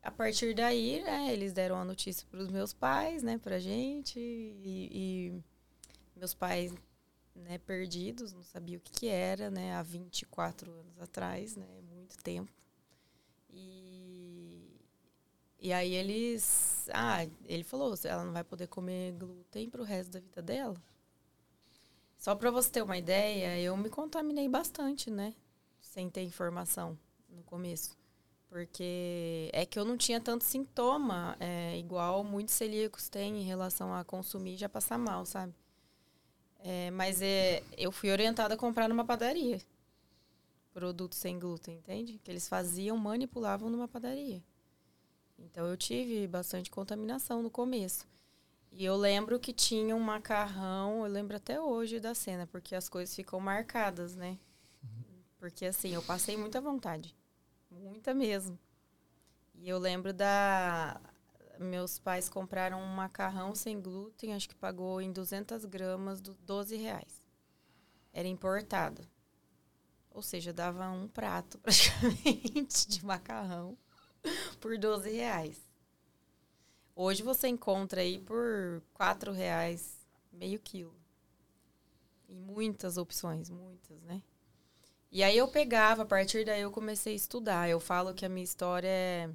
a 0.01 0.12
partir 0.12 0.54
daí, 0.54 1.01
né, 1.04 1.32
eles 1.32 1.54
deram 1.54 1.78
a 1.78 1.86
notícia 1.86 2.25
para 2.30 2.39
os 2.39 2.50
meus 2.50 2.74
pais, 2.74 3.24
né, 3.24 3.38
pra 3.38 3.60
gente, 3.60 4.20
e, 4.20 4.89
e, 4.92 5.44
meus 6.16 6.34
pais, 6.34 6.74
né, 7.36 7.58
perdidos, 7.60 8.34
não 8.34 8.44
sabia 8.44 8.78
o 8.78 8.82
que, 8.82 8.92
que 8.92 9.08
era, 9.08 9.50
né, 9.50 9.75
há 9.75 9.84
24 9.84 10.72
anos 10.72 11.00
atrás, 11.00 11.56
né, 11.56 11.68
muito 11.89 12.18
tempo. 12.24 12.51
E, 13.50 14.80
e 15.60 15.72
aí 15.74 15.94
eles, 15.94 16.89
ah, 16.94 17.25
ele 17.46 17.63
falou, 17.63 17.94
ela 18.04 18.25
não 18.25 18.34
vai 18.34 18.44
poder 18.44 18.68
comer 18.68 19.13
glúten 19.13 19.70
pro 19.70 19.84
resto 19.84 20.12
da 20.12 20.20
vida 20.20 20.42
dela. 20.42 20.82
Só 22.19 22.35
para 22.35 22.51
você 22.51 22.69
ter 22.69 22.81
uma 22.81 22.97
ideia, 22.97 23.57
eu 23.61 23.77
me 23.77 23.89
contaminei 23.89 24.49
bastante, 24.49 25.09
né, 25.09 25.33
sem 25.79 26.09
ter 26.09 26.21
informação 26.21 26.99
no 27.29 27.41
começo. 27.43 27.97
Porque 28.49 29.49
é 29.53 29.65
que 29.65 29.79
eu 29.79 29.85
não 29.85 29.95
tinha 29.95 30.19
tanto 30.19 30.43
sintoma, 30.43 31.38
é, 31.39 31.77
igual 31.77 32.21
muitos 32.23 32.55
celíacos 32.55 33.07
têm 33.07 33.38
em 33.38 33.45
relação 33.45 33.93
a 33.93 34.03
consumir 34.03 34.55
e 34.55 34.57
já 34.57 34.67
passar 34.67 34.97
mal, 34.97 35.25
sabe? 35.25 35.53
É, 36.59 36.91
mas 36.91 37.21
é, 37.21 37.63
eu 37.77 37.89
fui 37.89 38.11
orientada 38.11 38.55
a 38.55 38.57
comprar 38.57 38.89
numa 38.89 39.05
padaria. 39.05 39.61
Produtos 40.73 41.17
sem 41.17 41.39
glúten, 41.39 41.77
entende? 41.77 42.19
Que 42.21 42.31
eles 42.31 42.49
faziam, 42.49 42.97
manipulavam 42.97 43.69
numa 43.69 43.88
padaria. 43.88 44.43
Então 45.38 45.65
eu 45.67 45.77
tive 45.77 46.27
bastante 46.27 46.69
contaminação 46.69 47.41
no 47.41 47.49
começo. 47.49 48.05
E 48.71 48.85
eu 48.85 48.95
lembro 48.95 49.39
que 49.39 49.51
tinha 49.51 49.95
um 49.95 49.99
macarrão, 49.99 51.03
eu 51.05 51.11
lembro 51.11 51.35
até 51.35 51.59
hoje 51.59 51.99
da 51.99 52.13
cena, 52.13 52.47
porque 52.47 52.75
as 52.75 52.88
coisas 52.88 53.15
ficam 53.15 53.39
marcadas, 53.39 54.15
né? 54.15 54.38
Porque 55.39 55.65
assim, 55.65 55.93
eu 55.93 56.01
passei 56.03 56.35
muita 56.35 56.59
vontade. 56.59 57.15
Muita 57.71 58.13
mesmo. 58.13 58.59
E 59.55 59.69
eu 59.69 59.77
lembro 59.79 60.13
da. 60.13 60.99
Meus 61.57 61.99
pais 61.99 62.29
compraram 62.29 62.81
um 62.81 62.95
macarrão 62.95 63.53
sem 63.53 63.81
glúten, 63.81 64.33
acho 64.33 64.47
que 64.47 64.55
pagou 64.55 65.01
em 65.01 65.11
200 65.11 65.65
gramas, 65.65 66.21
do 66.21 66.33
12 66.35 66.77
reais. 66.77 67.27
Era 68.13 68.27
importado. 68.27 69.01
Ou 70.09 70.21
seja, 70.21 70.53
dava 70.53 70.89
um 70.89 71.07
prato 71.07 71.57
praticamente 71.59 72.88
de 72.88 73.05
macarrão 73.05 73.77
por 74.59 74.77
12 74.77 75.11
reais. 75.11 75.68
Hoje 77.01 77.24
você 77.24 77.48
encontra 77.48 78.01
aí 78.01 78.20
por 78.20 78.84
4 78.94 79.32
reais 79.32 80.06
meio 80.34 80.60
quilo. 80.60 80.94
E 82.27 82.36
muitas 82.36 82.98
opções, 82.98 83.50
muitas, 83.50 84.01
né? 84.01 84.22
E 85.10 85.24
aí 85.24 85.38
eu 85.38 85.48
pegava, 85.48 86.03
a 86.03 86.06
partir 86.06 86.44
daí 86.44 86.60
eu 86.60 86.70
comecei 86.70 87.13
a 87.13 87.15
estudar. 87.15 87.70
Eu 87.70 87.79
falo 87.79 88.13
que 88.13 88.25
a 88.25 88.29
minha 88.29 88.44
história 88.44 88.89
é, 88.89 89.29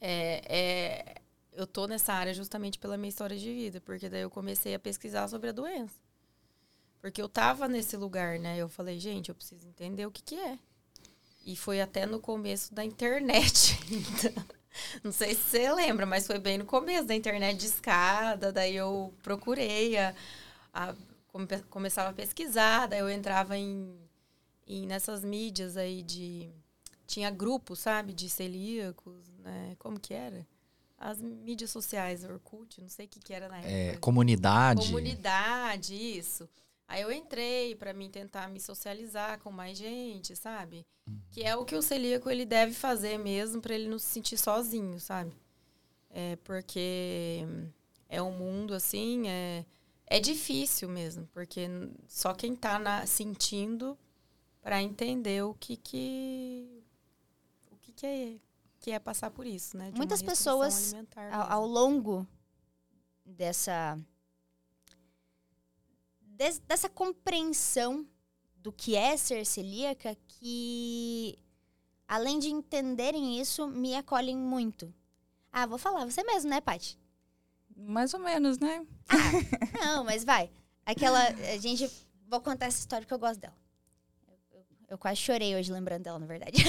é, 0.00 0.42
é, 0.48 1.14
eu 1.52 1.64
tô 1.64 1.86
nessa 1.86 2.12
área 2.12 2.34
justamente 2.34 2.76
pela 2.76 2.96
minha 2.96 3.08
história 3.08 3.38
de 3.38 3.54
vida, 3.54 3.80
porque 3.80 4.08
daí 4.08 4.22
eu 4.22 4.30
comecei 4.30 4.74
a 4.74 4.80
pesquisar 4.80 5.28
sobre 5.28 5.50
a 5.50 5.52
doença. 5.52 5.94
Porque 7.00 7.22
eu 7.22 7.28
tava 7.28 7.68
nesse 7.68 7.96
lugar, 7.96 8.36
né? 8.40 8.58
Eu 8.58 8.68
falei, 8.68 8.98
gente, 8.98 9.28
eu 9.28 9.34
preciso 9.36 9.64
entender 9.68 10.06
o 10.06 10.10
que 10.10 10.24
que 10.24 10.34
é. 10.34 10.58
E 11.46 11.54
foi 11.54 11.80
até 11.80 12.04
no 12.04 12.18
começo 12.18 12.74
da 12.74 12.84
internet. 12.84 13.78
Então, 13.88 14.57
não 15.02 15.12
sei 15.12 15.34
se 15.34 15.42
você 15.42 15.72
lembra, 15.72 16.06
mas 16.06 16.26
foi 16.26 16.38
bem 16.38 16.58
no 16.58 16.64
começo 16.64 17.06
da 17.06 17.14
internet 17.14 17.58
de 17.58 17.66
escada. 17.66 18.52
Daí 18.52 18.76
eu 18.76 19.12
procurei, 19.22 19.96
a, 19.98 20.14
a 20.72 20.94
come, 21.28 21.46
começava 21.70 22.10
a 22.10 22.12
pesquisar, 22.12 22.86
daí 22.86 23.00
eu 23.00 23.10
entrava 23.10 23.56
em, 23.56 23.94
em 24.66 24.86
nessas 24.86 25.24
mídias 25.24 25.76
aí 25.76 26.02
de 26.02 26.50
tinha 27.06 27.30
grupos, 27.30 27.78
sabe, 27.78 28.12
de 28.12 28.28
celíacos, 28.28 29.26
né? 29.38 29.74
Como 29.78 29.98
que 29.98 30.12
era? 30.12 30.46
As 30.98 31.20
mídias 31.20 31.70
sociais, 31.70 32.24
Orkut, 32.24 32.80
não 32.80 32.88
sei 32.88 33.06
o 33.06 33.08
que, 33.08 33.20
que 33.20 33.32
era 33.32 33.48
na 33.48 33.58
época. 33.58 33.72
É, 33.72 33.96
comunidade. 33.96 34.86
Comunidade, 34.86 35.94
isso. 35.94 36.48
Aí 36.88 37.02
eu 37.02 37.12
entrei 37.12 37.74
para 37.74 37.92
mim 37.92 38.10
tentar 38.10 38.48
me 38.48 38.58
socializar 38.58 39.38
com 39.40 39.52
mais 39.52 39.76
gente, 39.76 40.34
sabe? 40.34 40.86
Uhum. 41.06 41.20
Que 41.30 41.42
é 41.42 41.54
o 41.54 41.64
que 41.64 41.76
o 41.76 41.82
celíaco 41.82 42.30
ele 42.30 42.46
deve 42.46 42.72
fazer 42.72 43.18
mesmo 43.18 43.60
para 43.60 43.74
ele 43.74 43.88
não 43.88 43.98
se 43.98 44.06
sentir 44.06 44.38
sozinho, 44.38 44.98
sabe? 44.98 45.36
É 46.08 46.36
porque 46.36 47.44
é 48.08 48.22
um 48.22 48.32
mundo 48.32 48.72
assim, 48.72 49.28
é 49.28 49.66
é 50.10 50.18
difícil 50.18 50.88
mesmo, 50.88 51.28
porque 51.34 51.68
só 52.06 52.32
quem 52.32 52.56
tá 52.56 52.78
na, 52.78 53.04
sentindo 53.04 53.96
para 54.62 54.82
entender 54.82 55.44
o 55.44 55.52
que 55.52 55.76
que 55.76 56.82
o 57.70 57.76
que 57.76 57.92
que 57.92 58.06
é 58.06 58.36
que 58.80 58.90
é 58.92 58.98
passar 58.98 59.30
por 59.30 59.46
isso, 59.46 59.76
né? 59.76 59.90
De 59.90 59.98
Muitas 59.98 60.22
pessoas 60.22 60.94
ao, 61.30 61.52
ao 61.52 61.66
longo 61.66 62.26
dessa 63.26 63.98
des, 66.38 66.60
dessa 66.60 66.88
compreensão 66.88 68.06
do 68.56 68.72
que 68.72 68.94
é 68.94 69.16
ser 69.16 69.44
celíaca 69.44 70.16
que, 70.26 71.36
além 72.06 72.38
de 72.38 72.48
entenderem 72.48 73.40
isso, 73.40 73.66
me 73.66 73.96
acolhem 73.96 74.36
muito. 74.36 74.94
Ah, 75.52 75.66
vou 75.66 75.78
falar, 75.78 76.04
você 76.04 76.22
mesmo, 76.22 76.48
né, 76.48 76.60
Paty? 76.60 76.96
Mais 77.76 78.14
ou 78.14 78.20
menos, 78.20 78.58
né? 78.58 78.86
Ah, 79.08 79.96
não, 79.96 80.04
mas 80.04 80.24
vai. 80.24 80.50
Aquela. 80.86 81.20
A 81.28 81.58
gente. 81.58 81.90
Vou 82.26 82.40
contar 82.40 82.66
essa 82.66 82.78
história 82.78 83.06
que 83.06 83.14
eu 83.14 83.18
gosto 83.18 83.40
dela. 83.40 83.56
Eu, 84.52 84.66
eu, 84.88 84.98
quase 84.98 85.20
chorei 85.20 85.56
hoje 85.56 85.72
lembrando 85.72 86.02
dela, 86.02 86.18
na 86.18 86.26
verdade. 86.26 86.62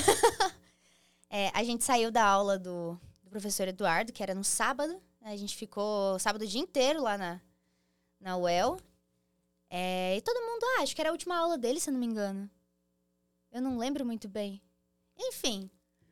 é, 1.29 1.49
a 1.53 1.63
gente 1.63 1.83
saiu 1.83 2.11
da 2.11 2.23
aula 2.23 2.57
do, 2.57 2.97
do 3.23 3.29
professor 3.29 3.67
Eduardo, 3.67 4.13
que 4.13 4.23
era 4.23 4.33
no 4.33 4.43
sábado. 4.43 5.01
A 5.21 5.35
gente 5.35 5.55
ficou 5.55 6.17
sábado 6.19 6.43
o 6.43 6.47
dia 6.47 6.61
inteiro 6.61 7.01
lá 7.01 7.17
na, 7.17 7.41
na 8.21 8.37
UEL. 8.37 8.79
É, 9.69 10.17
e 10.17 10.21
todo 10.21 10.45
mundo, 10.45 10.63
ah, 10.63 10.81
acho 10.81 10.95
que 10.95 11.01
era 11.01 11.09
a 11.09 11.13
última 11.13 11.37
aula 11.37 11.57
dele, 11.57 11.79
se 11.79 11.89
eu 11.89 11.93
não 11.93 11.99
me 11.99 12.05
engano. 12.05 12.49
Eu 13.51 13.61
não 13.61 13.77
lembro 13.77 14.05
muito 14.05 14.27
bem. 14.27 14.61
Enfim. 15.17 15.69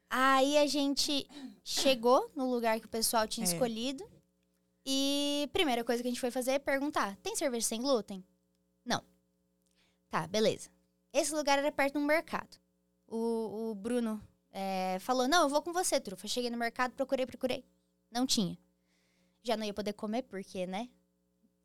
Aí 0.09 0.57
a 0.57 0.67
gente 0.67 1.27
chegou 1.63 2.31
no 2.35 2.49
lugar 2.49 2.79
que 2.79 2.85
o 2.85 2.89
pessoal 2.89 3.27
tinha 3.27 3.45
é. 3.45 3.49
escolhido. 3.51 4.07
E 4.85 5.49
primeira 5.51 5.83
coisa 5.83 6.01
que 6.01 6.07
a 6.07 6.11
gente 6.11 6.21
foi 6.21 6.31
fazer 6.31 6.51
é 6.51 6.59
perguntar: 6.59 7.17
tem 7.17 7.35
cerveja 7.35 7.67
sem 7.67 7.81
glúten? 7.81 8.23
Não. 8.85 9.03
Tá, 10.09 10.25
beleza. 10.27 10.69
Esse 11.11 11.33
lugar 11.33 11.59
era 11.59 11.71
perto 11.71 11.93
de 11.93 11.99
um 11.99 12.05
mercado. 12.05 12.57
O, 13.05 13.71
o 13.71 13.75
Bruno 13.75 14.21
é, 14.51 14.97
falou: 14.99 15.27
Não, 15.27 15.43
eu 15.43 15.49
vou 15.49 15.61
com 15.61 15.73
você, 15.73 15.99
trufa. 15.99 16.27
Cheguei 16.27 16.49
no 16.49 16.57
mercado, 16.57 16.93
procurei, 16.93 17.25
procurei. 17.25 17.65
Não 18.09 18.25
tinha. 18.25 18.57
Já 19.43 19.57
não 19.57 19.65
ia 19.65 19.73
poder 19.73 19.93
comer, 19.93 20.23
porque, 20.23 20.65
né? 20.65 20.89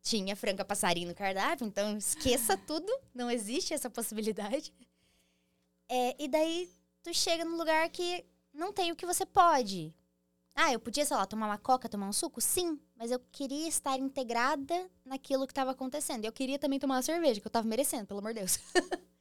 Tinha 0.03 0.35
franca 0.35 0.65
passarinho 0.65 1.09
no 1.09 1.15
cardápio, 1.15 1.67
então 1.67 1.97
esqueça 1.97 2.57
tudo, 2.67 2.93
não 3.15 3.31
existe 3.31 3.73
essa 3.73 3.89
possibilidade. 3.89 4.75
É, 5.89 6.23
e 6.23 6.29
daí 6.29 6.69
tu 7.03 7.15
chega 7.15 7.45
num 7.45 7.57
lugar 7.57 7.89
que 7.89 8.25
não 8.53 8.73
tem 8.73 8.91
o 8.91 8.97
que 8.97 9.07
você 9.07 9.25
pode. 9.25 9.95
Ah, 10.55 10.73
eu 10.73 10.79
podia, 10.79 11.05
sei 11.05 11.17
lá, 11.17 11.25
tomar 11.25 11.47
uma 11.47 11.57
coca, 11.57 11.89
tomar 11.89 12.09
um 12.09 12.13
suco? 12.13 12.41
Sim, 12.41 12.79
mas 12.97 13.11
eu 13.11 13.19
queria 13.33 13.67
estar 13.67 13.99
integrada 13.99 14.91
naquilo 15.05 15.47
que 15.47 15.53
estava 15.53 15.71
acontecendo. 15.71 16.25
Eu 16.25 16.33
queria 16.33 16.59
também 16.59 16.79
tomar 16.79 16.97
uma 16.97 17.03
cerveja, 17.03 17.41
que 17.41 17.47
eu 17.47 17.51
estava 17.51 17.67
merecendo, 17.67 18.07
pelo 18.07 18.21
amor 18.21 18.35
de 18.35 18.41
Deus. 18.41 18.59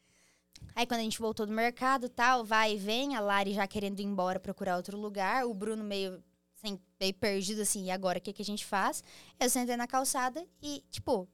Aí 0.75 0.85
quando 0.85 0.99
a 0.99 1.03
gente 1.03 1.19
voltou 1.19 1.45
do 1.45 1.53
mercado 1.53 2.09
tal, 2.09 2.43
vai 2.43 2.73
e 2.73 2.77
vem, 2.77 3.15
a 3.15 3.19
Lari 3.21 3.53
já 3.53 3.65
querendo 3.67 3.99
ir 3.99 4.03
embora 4.03 4.39
procurar 4.39 4.77
outro 4.77 4.97
lugar, 4.97 5.45
o 5.45 5.53
Bruno 5.53 5.83
meio 5.83 6.21
sem, 6.61 6.79
meio 6.99 7.13
perdido 7.15 7.61
assim, 7.61 7.85
e 7.85 7.91
agora 7.91 8.19
o 8.19 8.21
que, 8.21 8.31
que 8.31 8.41
a 8.41 8.45
gente 8.45 8.65
faz? 8.65 9.03
Eu 9.39 9.49
sentei 9.49 9.75
na 9.75 9.87
calçada 9.87 10.47
e, 10.61 10.83
tipo, 10.91 11.27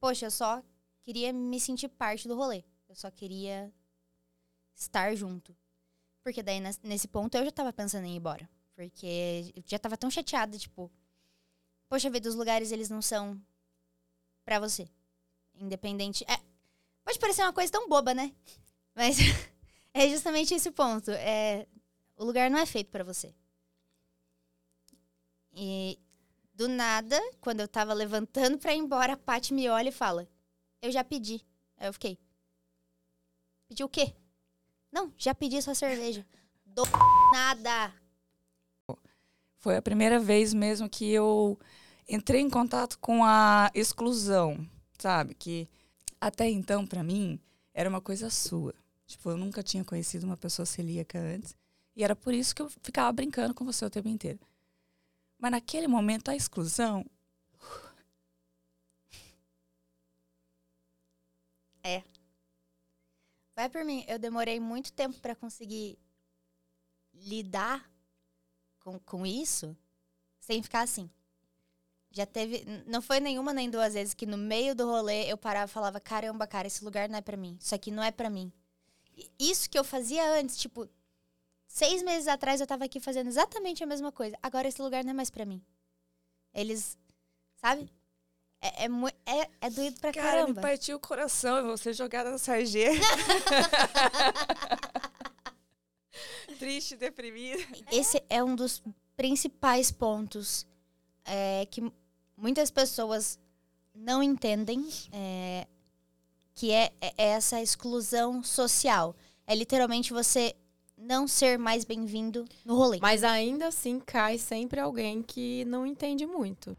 poxa, 0.00 0.26
eu 0.26 0.30
só 0.30 0.62
queria 1.02 1.32
me 1.32 1.60
sentir 1.60 1.88
parte 1.88 2.26
do 2.26 2.34
rolê. 2.34 2.64
Eu 2.88 2.94
só 2.94 3.10
queria 3.10 3.72
estar 4.74 5.14
junto. 5.14 5.54
Porque 6.22 6.42
daí, 6.42 6.58
nesse 6.82 7.06
ponto, 7.06 7.34
eu 7.36 7.44
já 7.44 7.52
tava 7.52 7.72
pensando 7.72 8.06
em 8.06 8.14
ir 8.14 8.16
embora. 8.16 8.48
Porque 8.74 9.52
eu 9.54 9.62
já 9.66 9.78
tava 9.78 9.96
tão 9.96 10.10
chateada, 10.10 10.56
tipo, 10.56 10.90
poxa 11.86 12.08
vida, 12.08 12.28
os 12.28 12.34
lugares 12.34 12.72
eles 12.72 12.88
não 12.88 13.02
são 13.02 13.38
para 14.42 14.58
você. 14.58 14.88
Independente. 15.54 16.24
É, 16.24 16.40
pode 17.04 17.18
parecer 17.18 17.42
uma 17.42 17.52
coisa 17.52 17.70
tão 17.70 17.88
boba, 17.88 18.14
né? 18.14 18.34
Mas 18.96 19.18
é 19.92 20.08
justamente 20.08 20.54
esse 20.54 20.70
ponto. 20.70 21.10
É, 21.10 21.66
o 22.16 22.24
lugar 22.24 22.50
não 22.50 22.58
é 22.58 22.64
feito 22.64 22.90
para 22.90 23.04
você. 23.04 23.34
E 25.54 25.98
do 26.54 26.68
nada, 26.68 27.20
quando 27.40 27.60
eu 27.60 27.68
tava 27.68 27.92
levantando 27.92 28.58
pra 28.58 28.74
ir 28.74 28.78
embora, 28.78 29.14
a 29.14 29.16
Paty 29.16 29.54
me 29.54 29.68
olha 29.68 29.88
e 29.88 29.92
fala: 29.92 30.28
Eu 30.80 30.90
já 30.90 31.04
pedi. 31.04 31.44
Aí 31.76 31.88
eu 31.88 31.92
fiquei. 31.92 32.18
Pediu 33.68 33.86
o 33.86 33.88
quê? 33.88 34.14
Não, 34.92 35.12
já 35.16 35.34
pedi 35.34 35.60
sua 35.60 35.74
cerveja. 35.74 36.26
Do 36.64 36.82
nada. 37.32 37.92
Foi 39.58 39.76
a 39.76 39.82
primeira 39.82 40.20
vez 40.20 40.52
mesmo 40.52 40.88
que 40.88 41.10
eu 41.10 41.58
entrei 42.08 42.40
em 42.40 42.50
contato 42.50 42.98
com 42.98 43.24
a 43.24 43.70
exclusão, 43.74 44.68
sabe? 44.98 45.34
Que 45.34 45.68
até 46.20 46.48
então, 46.48 46.86
para 46.86 47.02
mim, 47.02 47.40
era 47.72 47.88
uma 47.88 48.00
coisa 48.00 48.28
sua. 48.30 48.74
Tipo, 49.06 49.30
eu 49.30 49.36
nunca 49.36 49.62
tinha 49.62 49.84
conhecido 49.84 50.24
uma 50.24 50.36
pessoa 50.36 50.66
celíaca 50.66 51.18
antes. 51.18 51.56
E 51.96 52.04
era 52.04 52.14
por 52.14 52.34
isso 52.34 52.54
que 52.54 52.62
eu 52.62 52.68
ficava 52.82 53.10
brincando 53.12 53.54
com 53.54 53.64
você 53.64 53.84
o 53.84 53.90
tempo 53.90 54.08
inteiro. 54.08 54.38
Mas 55.44 55.50
naquele 55.50 55.86
momento, 55.86 56.30
a 56.30 56.34
exclusão. 56.34 57.04
É. 61.82 62.02
Vai 63.54 63.68
por 63.68 63.84
mim. 63.84 64.06
Eu 64.08 64.18
demorei 64.18 64.58
muito 64.58 64.90
tempo 64.90 65.20
para 65.20 65.36
conseguir 65.36 65.98
lidar 67.12 67.86
com, 68.80 68.98
com 69.00 69.26
isso 69.26 69.76
sem 70.40 70.62
ficar 70.62 70.80
assim. 70.80 71.10
Já 72.10 72.24
teve. 72.24 72.64
Não 72.86 73.02
foi 73.02 73.20
nenhuma 73.20 73.52
nem 73.52 73.68
duas 73.68 73.92
vezes 73.92 74.14
que 74.14 74.24
no 74.24 74.38
meio 74.38 74.74
do 74.74 74.86
rolê 74.86 75.30
eu 75.30 75.36
parava 75.36 75.70
e 75.70 75.74
falava: 75.74 76.00
caramba, 76.00 76.46
cara, 76.46 76.68
esse 76.68 76.82
lugar 76.82 77.06
não 77.06 77.18
é 77.18 77.20
para 77.20 77.36
mim. 77.36 77.58
Isso 77.60 77.74
aqui 77.74 77.90
não 77.90 78.02
é 78.02 78.10
para 78.10 78.30
mim. 78.30 78.50
Isso 79.38 79.68
que 79.68 79.78
eu 79.78 79.84
fazia 79.84 80.26
antes, 80.40 80.56
tipo, 80.56 80.88
Seis 81.74 82.04
meses 82.04 82.28
atrás 82.28 82.60
eu 82.60 82.68
tava 82.68 82.84
aqui 82.84 83.00
fazendo 83.00 83.26
exatamente 83.26 83.82
a 83.82 83.86
mesma 83.86 84.12
coisa. 84.12 84.38
Agora 84.40 84.68
esse 84.68 84.80
lugar 84.80 85.02
não 85.02 85.10
é 85.10 85.12
mais 85.12 85.28
para 85.28 85.44
mim. 85.44 85.60
Eles, 86.54 86.96
sabe? 87.56 87.90
É, 88.60 88.84
é, 88.84 89.40
é, 89.40 89.50
é 89.60 89.70
doído 89.70 89.98
pra 89.98 90.12
Cara, 90.12 90.30
caramba. 90.30 90.52
me 90.54 90.60
partiu 90.60 90.96
o 90.96 91.00
coração 91.00 91.66
você 91.66 91.92
jogada 91.92 92.30
na 92.30 92.38
sarjeta. 92.38 93.04
Triste, 96.60 96.94
deprimida. 96.94 97.60
Esse 97.90 98.22
é 98.30 98.40
um 98.40 98.54
dos 98.54 98.80
principais 99.16 99.90
pontos 99.90 100.64
é, 101.24 101.66
que 101.68 101.92
muitas 102.36 102.70
pessoas 102.70 103.36
não 103.92 104.22
entendem, 104.22 104.88
é, 105.12 105.66
que 106.54 106.70
é, 106.70 106.92
é 107.00 107.12
essa 107.16 107.60
exclusão 107.60 108.44
social. 108.44 109.16
É 109.44 109.56
literalmente 109.56 110.12
você 110.12 110.54
não 110.96 111.26
ser 111.26 111.58
mais 111.58 111.84
bem-vindo 111.84 112.44
no 112.64 112.76
rolê. 112.76 112.98
Mas 113.00 113.24
ainda 113.24 113.68
assim 113.68 114.00
cai 114.00 114.38
sempre 114.38 114.80
alguém 114.80 115.22
que 115.22 115.64
não 115.66 115.84
entende 115.84 116.26
muito. 116.26 116.76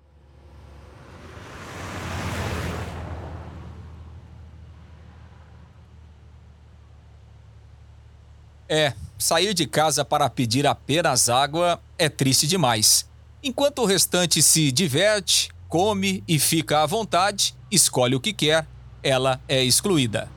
É, 8.67 8.93
sair 9.17 9.53
de 9.53 9.67
casa 9.67 10.03
para 10.03 10.27
pedir 10.27 10.65
apenas 10.65 11.29
água 11.29 11.79
é 11.97 12.09
triste 12.09 12.47
demais. 12.47 13.07
Enquanto 13.43 13.83
o 13.83 13.85
restante 13.85 14.41
se 14.41 14.71
diverte, 14.71 15.51
come 15.69 16.23
e 16.27 16.39
fica 16.39 16.81
à 16.81 16.85
vontade, 16.87 17.55
escolhe 17.69 18.15
o 18.15 18.19
que 18.19 18.33
quer, 18.33 18.67
ela 19.03 19.39
é 19.47 19.63
excluída. 19.63 20.31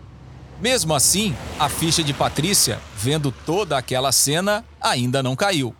Mesmo 0.60 0.92
assim, 0.92 1.36
a 1.56 1.68
ficha 1.68 2.02
de 2.02 2.12
Patrícia, 2.12 2.80
vendo 2.96 3.30
toda 3.30 3.78
aquela 3.78 4.10
cena, 4.10 4.64
ainda 4.80 5.22
não 5.22 5.36
caiu. 5.36 5.74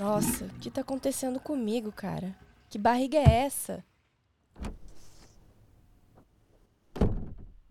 Nossa, 0.00 0.46
o 0.46 0.58
que 0.60 0.68
tá 0.68 0.80
acontecendo 0.80 1.38
comigo, 1.38 1.92
cara? 1.92 2.34
Que 2.68 2.76
barriga 2.76 3.18
é 3.18 3.44
essa? 3.44 3.84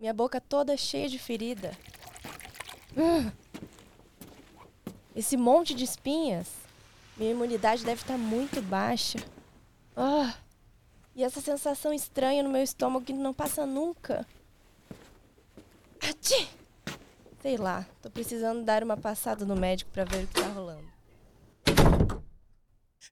Minha 0.00 0.14
boca 0.14 0.40
toda 0.40 0.78
cheia 0.78 1.10
de 1.10 1.18
ferida. 1.18 1.76
Esse 5.14 5.36
monte 5.36 5.74
de 5.74 5.84
espinhas. 5.84 6.48
Minha 7.18 7.32
imunidade 7.32 7.84
deve 7.84 8.00
estar 8.00 8.16
muito 8.16 8.62
baixa. 8.62 9.18
Ah. 9.94 10.34
E 11.14 11.22
essa 11.22 11.42
sensação 11.42 11.92
estranha 11.92 12.42
no 12.42 12.48
meu 12.48 12.62
estômago 12.62 13.04
que 13.04 13.12
não 13.12 13.34
passa 13.34 13.66
nunca. 13.66 14.26
Ati! 16.00 16.48
Sei 17.42 17.58
lá, 17.58 17.86
tô 18.00 18.08
precisando 18.10 18.64
dar 18.64 18.82
uma 18.82 18.96
passada 18.96 19.44
no 19.44 19.54
médico 19.54 19.90
pra 19.90 20.04
ver 20.04 20.24
o 20.24 20.26
que 20.26 20.40
tá 20.40 20.48
rolando. 20.48 20.90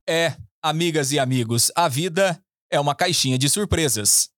É, 0.09 0.35
amigas 0.63 1.13
e 1.13 1.19
amigos, 1.19 1.71
a 1.77 1.87
vida 1.87 2.43
é 2.71 2.81
uma 2.81 2.95
caixinha 2.95 3.37
de 3.37 3.51
surpresas. 3.51 4.31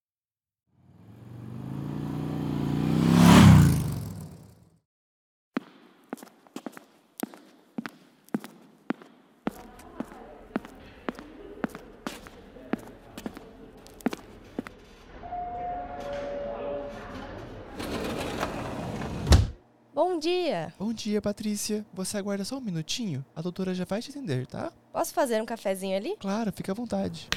Bom 20.77 20.90
dia! 21.03 21.21
Patrícia. 21.21 21.85
Você 21.93 22.17
aguarda 22.17 22.43
só 22.45 22.57
um 22.57 22.61
minutinho? 22.61 23.25
A 23.35 23.41
doutora 23.41 23.73
já 23.73 23.85
vai 23.85 24.01
te 24.01 24.11
atender, 24.11 24.45
tá? 24.45 24.71
Posso 24.91 25.13
fazer 25.13 25.41
um 25.41 25.45
cafezinho 25.45 25.95
ali? 25.97 26.15
Claro, 26.19 26.51
fica 26.51 26.71
à 26.71 26.75
vontade. 26.75 27.27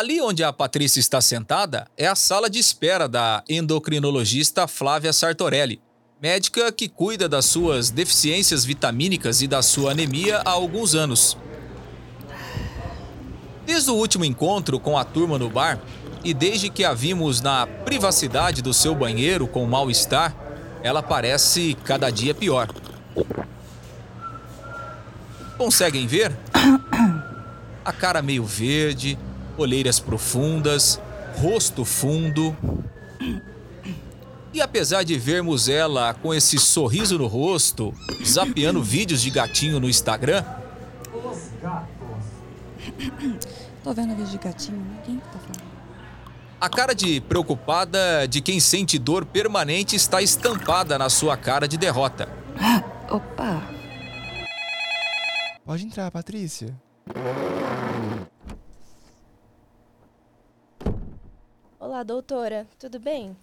Ali 0.00 0.18
onde 0.18 0.42
a 0.42 0.50
Patrícia 0.50 0.98
está 0.98 1.20
sentada 1.20 1.86
é 1.94 2.06
a 2.06 2.14
sala 2.14 2.48
de 2.48 2.58
espera 2.58 3.06
da 3.06 3.44
endocrinologista 3.46 4.66
Flávia 4.66 5.12
Sartorelli, 5.12 5.78
médica 6.22 6.72
que 6.72 6.88
cuida 6.88 7.28
das 7.28 7.44
suas 7.44 7.90
deficiências 7.90 8.64
vitamínicas 8.64 9.42
e 9.42 9.46
da 9.46 9.60
sua 9.60 9.90
anemia 9.90 10.38
há 10.38 10.52
alguns 10.52 10.94
anos. 10.94 11.36
Desde 13.66 13.90
o 13.90 13.94
último 13.94 14.24
encontro 14.24 14.80
com 14.80 14.96
a 14.96 15.04
turma 15.04 15.38
no 15.38 15.50
bar 15.50 15.78
e 16.24 16.32
desde 16.32 16.70
que 16.70 16.82
a 16.82 16.94
vimos 16.94 17.42
na 17.42 17.66
privacidade 17.66 18.62
do 18.62 18.72
seu 18.72 18.94
banheiro 18.94 19.46
com 19.46 19.66
mal-estar, 19.66 20.34
ela 20.82 21.02
parece 21.02 21.76
cada 21.84 22.08
dia 22.08 22.34
pior. 22.34 22.70
Conseguem 25.58 26.06
ver? 26.06 26.34
A 27.84 27.92
cara 27.92 28.22
meio 28.22 28.46
verde, 28.46 29.18
olheiras 29.60 30.00
profundas, 30.00 31.00
rosto 31.36 31.84
fundo. 31.84 32.56
E 34.52 34.60
apesar 34.60 35.04
de 35.04 35.16
vermos 35.16 35.68
ela 35.68 36.12
com 36.14 36.34
esse 36.34 36.58
sorriso 36.58 37.18
no 37.18 37.26
rosto, 37.26 37.94
zapeando 38.24 38.82
vídeos 38.82 39.22
de 39.22 39.30
gatinho 39.30 39.78
no 39.78 39.88
Instagram, 39.88 40.44
Tô 43.82 43.94
vendo 43.94 44.14
vídeo 44.14 44.30
de 44.30 44.38
gatinho. 44.38 44.84
Quem 45.04 45.18
que 45.18 45.24
tá 45.28 45.38
falando? 45.38 45.70
a 46.60 46.68
cara 46.68 46.94
de 46.94 47.22
preocupada 47.22 48.28
de 48.28 48.42
quem 48.42 48.60
sente 48.60 48.98
dor 48.98 49.24
permanente 49.24 49.96
está 49.96 50.20
estampada 50.20 50.98
na 50.98 51.08
sua 51.08 51.34
cara 51.36 51.66
de 51.66 51.78
derrota. 51.78 52.28
Opa! 53.08 53.62
Pode 55.64 55.86
entrar, 55.86 56.10
Patrícia. 56.10 56.76
Olá, 62.00 62.04
doutora. 62.04 62.66
Tudo 62.78 62.98
bem? 62.98 63.36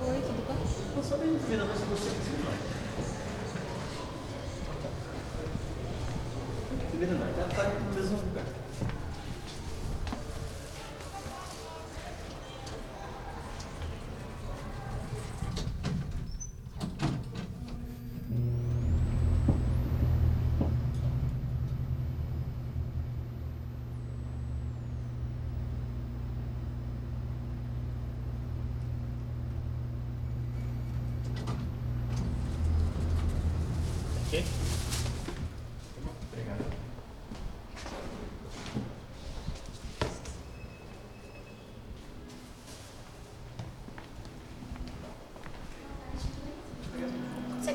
Oi, 0.00 0.20
tudo 0.22 0.46
bom? 0.46 0.94
Tô 0.94 1.02
só 1.02 1.18
bem 1.18 1.34
você 1.34 2.31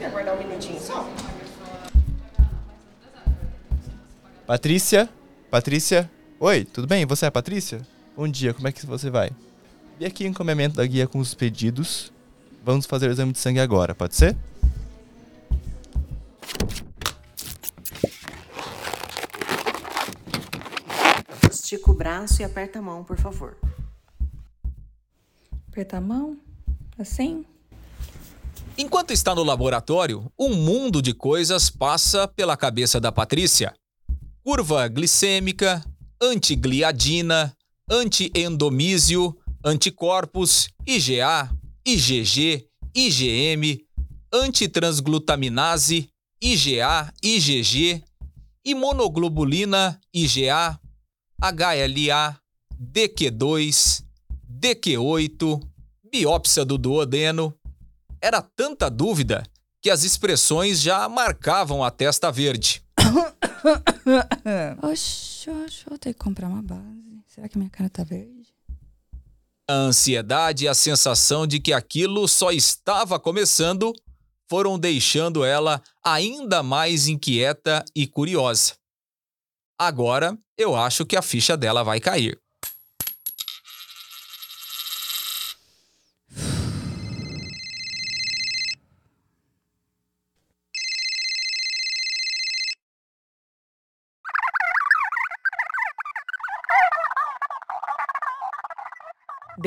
aguardar 0.08 0.36
um 0.36 0.40
minutinho 0.40 0.80
só? 0.80 1.08
Patrícia? 4.46 5.10
Patrícia? 5.52 6.10
Oi, 6.40 6.64
tudo 6.64 6.88
bem? 6.88 7.06
Você 7.06 7.26
é 7.26 7.28
a 7.28 7.32
Patrícia? 7.32 7.82
Bom 8.16 8.28
dia, 8.28 8.54
como 8.54 8.68
é 8.68 8.72
que 8.72 8.86
você 8.86 9.10
vai? 9.10 9.32
Vi 10.00 10.06
aqui 10.06 10.24
o 10.24 10.28
encaminhamento 10.28 10.76
da 10.76 10.86
guia 10.86 11.08
com 11.08 11.20
os 11.20 11.34
pedidos. 11.34 12.12
Vamos 12.64 12.86
fazer 12.86 13.08
o 13.08 13.12
exame 13.12 13.34
de 13.34 13.40
sangue 13.40 13.60
agora, 13.60 13.94
pode 13.94 14.16
ser? 14.16 14.36
Estica 21.52 21.92
o 21.92 21.94
braço 21.94 22.42
e 22.42 22.46
aperta 22.46 22.80
a 22.80 22.82
mão, 22.82 23.04
por 23.04 23.18
favor. 23.18 23.58
Apertar 25.70 25.98
a 25.98 26.02
mão? 26.02 26.38
Assim? 26.98 27.46
Enquanto 28.80 29.12
está 29.12 29.34
no 29.34 29.44
laboratório, 29.44 30.32
um 30.38 30.54
mundo 30.54 31.02
de 31.02 31.12
coisas 31.12 31.68
passa 31.68 32.28
pela 32.28 32.56
cabeça 32.56 33.00
da 33.00 33.12
Patrícia. 33.12 33.74
Curva 34.44 34.88
glicêmica, 34.88 35.84
antigliadina, 36.22 37.58
antiendomísio, 37.90 39.36
anticorpos, 39.66 40.70
IgA, 40.86 41.50
IgG, 41.84 42.68
IgM, 42.94 43.84
antitransglutaminase, 44.32 46.08
IgA, 46.40 47.12
IgG, 47.24 48.04
imunoglobulina, 48.64 50.00
IgA, 50.14 50.80
HLA, 51.42 52.40
DQ2, 52.80 54.04
DQ8, 54.48 55.68
biópsia 56.12 56.64
do 56.64 56.78
duodeno. 56.78 57.58
Era 58.22 58.42
tanta 58.42 58.90
dúvida 58.90 59.44
que 59.82 59.90
as 59.90 60.04
expressões 60.04 60.82
já 60.82 61.08
marcavam 61.08 61.84
a 61.84 61.92
testa 61.92 62.32
verde. 62.32 62.84
Oxe, 64.82 65.50
oxe, 65.50 65.86
vou 65.88 65.98
ter 65.98 66.14
que 66.14 66.20
comprar 66.20 66.48
uma 66.48 66.62
base. 66.62 67.22
Será 67.28 67.48
que 67.48 67.58
minha 67.58 67.70
cara 67.70 67.90
tá 67.90 68.04
verde? 68.04 68.48
A 69.70 69.74
ansiedade 69.74 70.66
e 70.66 70.68
a 70.68 70.74
sensação 70.74 71.46
de 71.46 71.60
que 71.60 71.74
aquilo 71.74 72.28
só 72.28 72.52
estava 72.52 73.20
começando 73.20 73.94
foram 74.50 74.80
deixando 74.80 75.44
ela 75.44 75.82
ainda 76.04 76.64
mais 76.64 77.08
inquieta 77.08 77.84
e 77.94 78.08
curiosa. 78.08 78.76
Agora 79.78 80.38
eu 80.58 80.76
acho 80.76 81.06
que 81.06 81.16
a 81.16 81.22
ficha 81.22 81.56
dela 81.56 81.84
vai 81.84 82.00
cair. 82.00 82.40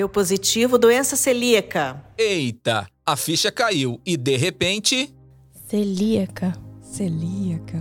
Deu 0.00 0.08
positivo 0.08 0.78
doença 0.78 1.14
celíaca. 1.14 2.02
Eita, 2.16 2.88
a 3.04 3.16
ficha 3.16 3.52
caiu 3.52 4.00
e 4.06 4.16
de 4.16 4.34
repente. 4.34 5.14
Celíaca. 5.68 6.54
Celíaca. 6.80 7.78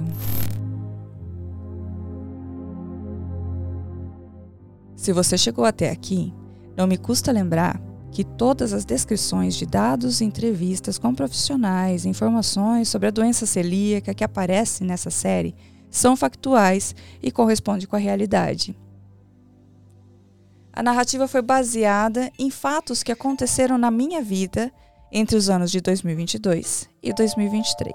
Se 4.97 5.13
você 5.13 5.37
chegou 5.37 5.63
até 5.63 5.89
aqui, 5.89 6.33
não 6.75 6.85
me 6.85 6.97
custa 6.97 7.31
lembrar 7.31 7.81
que 8.11 8.25
todas 8.25 8.73
as 8.73 8.83
descrições 8.83 9.55
de 9.55 9.65
dados, 9.65 10.19
entrevistas 10.19 10.97
com 10.97 11.15
profissionais, 11.15 12.05
informações 12.05 12.89
sobre 12.89 13.07
a 13.07 13.11
doença 13.11 13.45
celíaca 13.45 14.13
que 14.13 14.25
aparecem 14.25 14.85
nessa 14.85 15.09
série 15.09 15.55
são 15.89 16.17
factuais 16.17 16.93
e 17.23 17.31
correspondem 17.31 17.87
com 17.87 17.95
a 17.95 17.99
realidade. 17.99 18.75
A 20.79 20.81
narrativa 20.81 21.27
foi 21.27 21.41
baseada 21.41 22.31
em 22.39 22.49
fatos 22.49 23.03
que 23.03 23.11
aconteceram 23.11 23.77
na 23.77 23.91
minha 23.91 24.21
vida 24.21 24.71
entre 25.11 25.35
os 25.35 25.49
anos 25.49 25.71
de 25.71 25.81
2022 25.81 26.87
e 27.03 27.11
2023. 27.11 27.93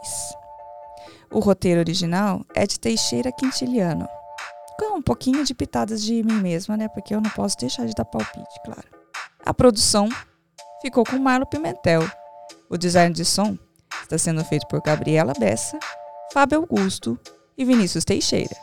O 1.33 1.39
roteiro 1.39 1.81
original 1.81 2.45
é 2.55 2.67
de 2.67 2.79
Teixeira 2.79 3.33
Quintiliano, 3.33 4.07
com 4.79 4.99
um 4.99 5.01
pouquinho 5.01 5.43
de 5.47 5.55
pitadas 5.55 6.03
de 6.03 6.23
mim 6.23 6.43
mesma, 6.43 6.77
né? 6.77 6.87
Porque 6.89 7.15
eu 7.15 7.23
não 7.23 7.31
posso 7.31 7.57
deixar 7.57 7.87
de 7.87 7.95
dar 7.95 8.05
palpite, 8.05 8.61
claro. 8.67 8.87
A 9.47 9.55
produção 9.55 10.07
ficou 10.83 11.05
com 11.05 11.17
Marlo 11.17 11.47
Pimentel. 11.47 12.03
O 12.69 12.77
design 12.77 13.15
de 13.15 13.25
som 13.25 13.57
está 14.03 14.19
sendo 14.19 14.45
feito 14.45 14.67
por 14.67 14.83
Gabriela 14.83 15.33
Bessa, 15.41 15.79
Fábio 16.35 16.59
Augusto 16.59 17.19
e 17.57 17.65
Vinícius 17.65 18.05
Teixeira. 18.05 18.55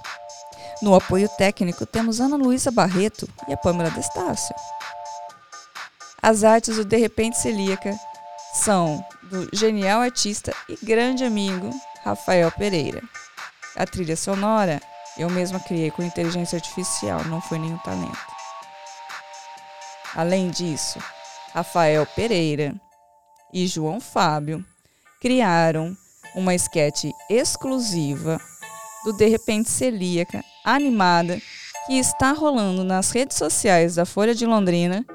No 0.81 0.95
apoio 0.95 1.29
técnico 1.37 1.85
temos 1.85 2.19
Ana 2.19 2.35
Luísa 2.35 2.71
Barreto 2.71 3.29
e 3.47 3.53
a 3.53 3.57
Pâmela 3.57 3.91
Destácio. 3.91 4.55
As 6.21 6.43
artes 6.43 6.75
do 6.75 6.85
De 6.85 6.97
Repente 6.97 7.37
Celíaca 7.37 7.95
são 8.53 9.03
do 9.23 9.47
genial 9.53 10.01
artista 10.01 10.53
e 10.67 10.77
grande 10.83 11.23
amigo 11.23 11.69
Rafael 12.03 12.51
Pereira. 12.51 13.01
A 13.75 13.85
trilha 13.85 14.17
sonora 14.17 14.81
eu 15.17 15.29
mesma 15.29 15.59
criei 15.59 15.91
com 15.91 16.01
inteligência 16.01 16.55
artificial, 16.55 17.23
não 17.25 17.41
foi 17.41 17.59
nenhum 17.59 17.77
talento. 17.79 18.17
Além 20.15 20.49
disso, 20.49 20.99
Rafael 21.53 22.05
Pereira 22.07 22.73
e 23.53 23.67
João 23.67 23.99
Fábio 23.99 24.65
criaram 25.19 25.95
uma 26.35 26.55
esquete 26.55 27.13
exclusiva 27.29 28.39
do 29.03 29.13
De 29.13 29.27
Repente 29.27 29.69
Celíaca 29.69 30.43
animada 30.63 31.41
que 31.85 31.93
está 31.93 32.31
rolando 32.31 32.83
nas 32.83 33.11
redes 33.11 33.37
sociais 33.37 33.95
da 33.95 34.05
Folha 34.05 34.35
de 34.35 34.45
Londrina 34.45 35.05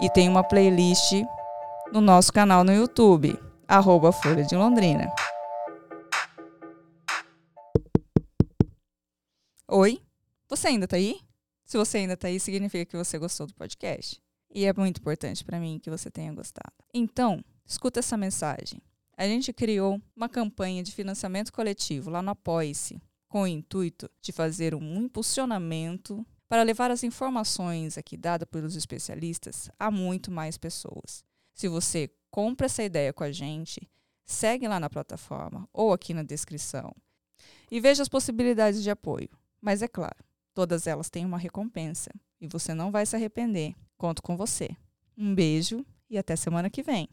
e 0.00 0.10
tem 0.10 0.28
uma 0.28 0.44
playlist 0.44 1.12
no 1.92 2.00
nosso 2.00 2.32
canal 2.32 2.62
no 2.62 2.72
YouTube, 2.72 3.38
arroba 3.66 4.12
Folha 4.12 4.44
de 4.44 4.54
Londrina. 4.54 5.10
Oi, 9.68 10.00
você 10.48 10.68
ainda 10.68 10.86
tá 10.86 10.96
aí? 10.96 11.20
Se 11.64 11.78
você 11.78 11.98
ainda 11.98 12.16
tá 12.16 12.28
aí, 12.28 12.40
significa 12.40 12.84
que 12.84 12.96
você 12.96 13.18
gostou 13.18 13.46
do 13.46 13.54
podcast. 13.54 14.20
E 14.52 14.64
é 14.64 14.72
muito 14.72 14.98
importante 14.98 15.44
para 15.44 15.60
mim 15.60 15.78
que 15.78 15.88
você 15.88 16.10
tenha 16.10 16.32
gostado. 16.32 16.74
Então, 16.92 17.42
escuta 17.64 18.00
essa 18.00 18.16
mensagem. 18.16 18.82
A 19.16 19.24
gente 19.26 19.52
criou 19.52 20.00
uma 20.16 20.28
campanha 20.28 20.82
de 20.82 20.92
financiamento 20.92 21.52
coletivo 21.52 22.10
lá 22.10 22.20
no 22.20 22.30
Apoie-se, 22.30 23.00
com 23.30 23.42
o 23.42 23.46
intuito 23.46 24.10
de 24.20 24.32
fazer 24.32 24.74
um 24.74 24.96
impulsionamento 24.96 26.26
para 26.48 26.64
levar 26.64 26.90
as 26.90 27.04
informações 27.04 27.96
aqui 27.96 28.16
dadas 28.16 28.48
pelos 28.50 28.74
especialistas 28.74 29.70
a 29.78 29.88
muito 29.88 30.32
mais 30.32 30.58
pessoas. 30.58 31.24
Se 31.54 31.68
você 31.68 32.10
compra 32.28 32.66
essa 32.66 32.82
ideia 32.82 33.12
com 33.12 33.22
a 33.22 33.30
gente, 33.30 33.88
segue 34.26 34.66
lá 34.66 34.80
na 34.80 34.90
plataforma 34.90 35.68
ou 35.72 35.92
aqui 35.92 36.12
na 36.12 36.24
descrição 36.24 36.92
e 37.70 37.80
veja 37.80 38.02
as 38.02 38.08
possibilidades 38.08 38.82
de 38.82 38.90
apoio. 38.90 39.30
Mas 39.60 39.80
é 39.80 39.86
claro, 39.86 40.24
todas 40.52 40.88
elas 40.88 41.08
têm 41.08 41.24
uma 41.24 41.38
recompensa 41.38 42.10
e 42.40 42.48
você 42.48 42.74
não 42.74 42.90
vai 42.90 43.06
se 43.06 43.14
arrepender. 43.14 43.76
Conto 43.96 44.20
com 44.20 44.36
você. 44.36 44.70
Um 45.16 45.32
beijo 45.32 45.86
e 46.08 46.18
até 46.18 46.34
semana 46.34 46.68
que 46.68 46.82
vem. 46.82 47.08